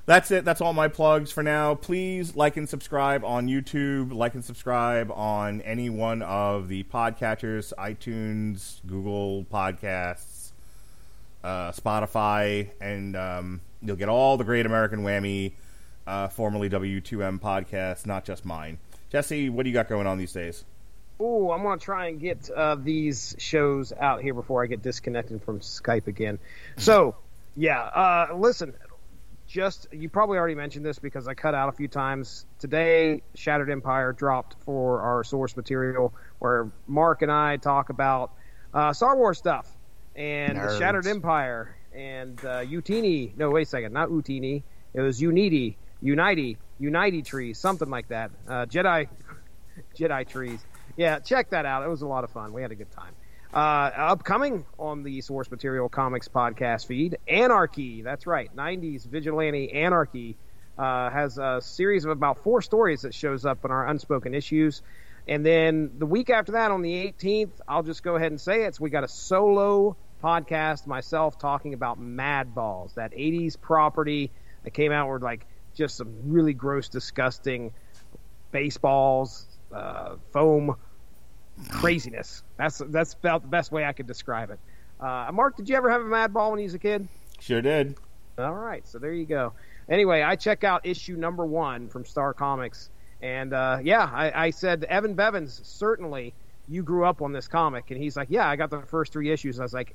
[0.07, 0.45] that's it.
[0.45, 1.75] That's all my plugs for now.
[1.75, 4.13] Please like and subscribe on YouTube.
[4.13, 10.53] Like and subscribe on any one of the podcatchers: iTunes, Google Podcasts,
[11.45, 15.53] uh, Spotify, and um, you'll get all the Great American Whammy,
[16.07, 18.79] uh, formerly W2M podcasts, not just mine.
[19.17, 20.63] Jesse, what do you got going on these days?
[21.19, 25.43] Oh, I'm gonna try and get uh, these shows out here before I get disconnected
[25.43, 26.39] from Skype again.
[26.77, 27.17] So,
[27.57, 28.75] yeah, uh, listen,
[29.47, 33.23] just you probably already mentioned this because I cut out a few times today.
[33.35, 38.33] Shattered Empire dropped for our source material where Mark and I talk about
[38.75, 39.67] uh, Star Wars stuff
[40.15, 40.79] and the Nerds.
[40.79, 43.35] Shattered Empire and uh, Utini.
[43.35, 44.63] No, wait a second, not Utini.
[44.93, 48.31] It was Uniti, Uniti, Uniti trees, something like that.
[48.47, 49.09] Uh, Jedi,
[49.99, 50.65] Jedi trees.
[50.97, 51.85] Yeah, check that out.
[51.85, 52.53] It was a lot of fun.
[52.53, 53.15] We had a good time.
[53.53, 58.03] Uh, upcoming on the Source Material Comics podcast feed, Anarchy.
[58.03, 60.37] That's right, 90s vigilante Anarchy
[60.79, 64.83] uh, has a series of about four stories that shows up in our unspoken issues.
[65.29, 68.65] And then the week after that, on the 18th, I'll just go ahead and say
[68.65, 68.77] it.
[68.77, 74.31] So we got a solo podcast, myself talking about Mad Balls, that 80s property
[74.65, 75.47] that came out where like
[75.77, 77.73] just some really gross, disgusting
[78.51, 80.77] baseballs, uh, foam
[81.69, 82.43] craziness.
[82.57, 84.59] That's that's about the best way I could describe it.
[84.99, 87.07] Uh, Mark, did you ever have a Mad Ball when you was a kid?
[87.39, 87.97] Sure did.
[88.39, 89.53] All right, so there you go.
[89.89, 92.91] Anyway, I check out issue number one from Star Comics,
[93.23, 96.35] and uh, yeah, I, I said Evan Bevins certainly
[96.69, 99.31] you grew up on this comic, and he's like, yeah, I got the first three
[99.31, 99.61] issues.
[99.61, 99.95] I was like,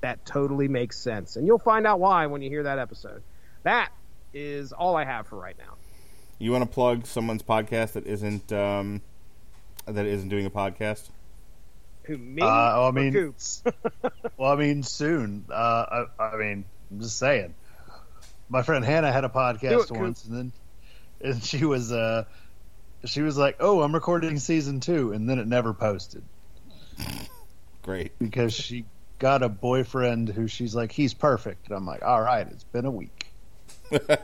[0.00, 3.22] that totally makes sense, and you'll find out why when you hear that episode.
[3.62, 3.90] That
[4.38, 5.74] is all I have for right now.
[6.38, 9.02] You want to plug someone's podcast that isn't um,
[9.86, 11.08] that isn't doing a podcast?
[12.04, 12.42] Who me?
[12.42, 13.62] Uh, well, I mean, Coops?
[14.36, 15.44] well, I mean, soon.
[15.50, 17.54] Uh, I, I mean, I'm just saying.
[18.48, 19.98] My friend Hannah had a podcast it, Coop.
[19.98, 20.52] once, and then
[21.20, 22.24] and she was uh,
[23.04, 26.22] she was like, "Oh, I'm recording season two, and then it never posted
[27.82, 28.12] Great.
[28.18, 28.84] because she
[29.18, 31.68] got a boyfriend who she's like, he's perfect.
[31.68, 33.27] And I'm like, all right, it's been a week.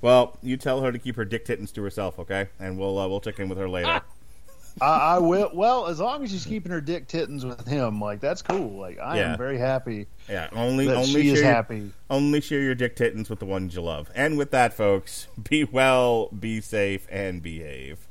[0.00, 2.48] Well, you tell her to keep her dick tittens to herself, okay?
[2.60, 4.00] And we'll uh, we'll check in with her later.
[4.80, 5.50] I, I will.
[5.52, 8.78] Well, as long as she's keeping her dick tittens with him, like that's cool.
[8.78, 9.32] Like I Yeah.
[9.32, 11.90] am very happy Yeah, only that only she is your- happy.
[12.08, 14.08] only share your dick tittens with the ones you love.
[14.14, 18.06] And with that, folks, be well, be safe, and behave.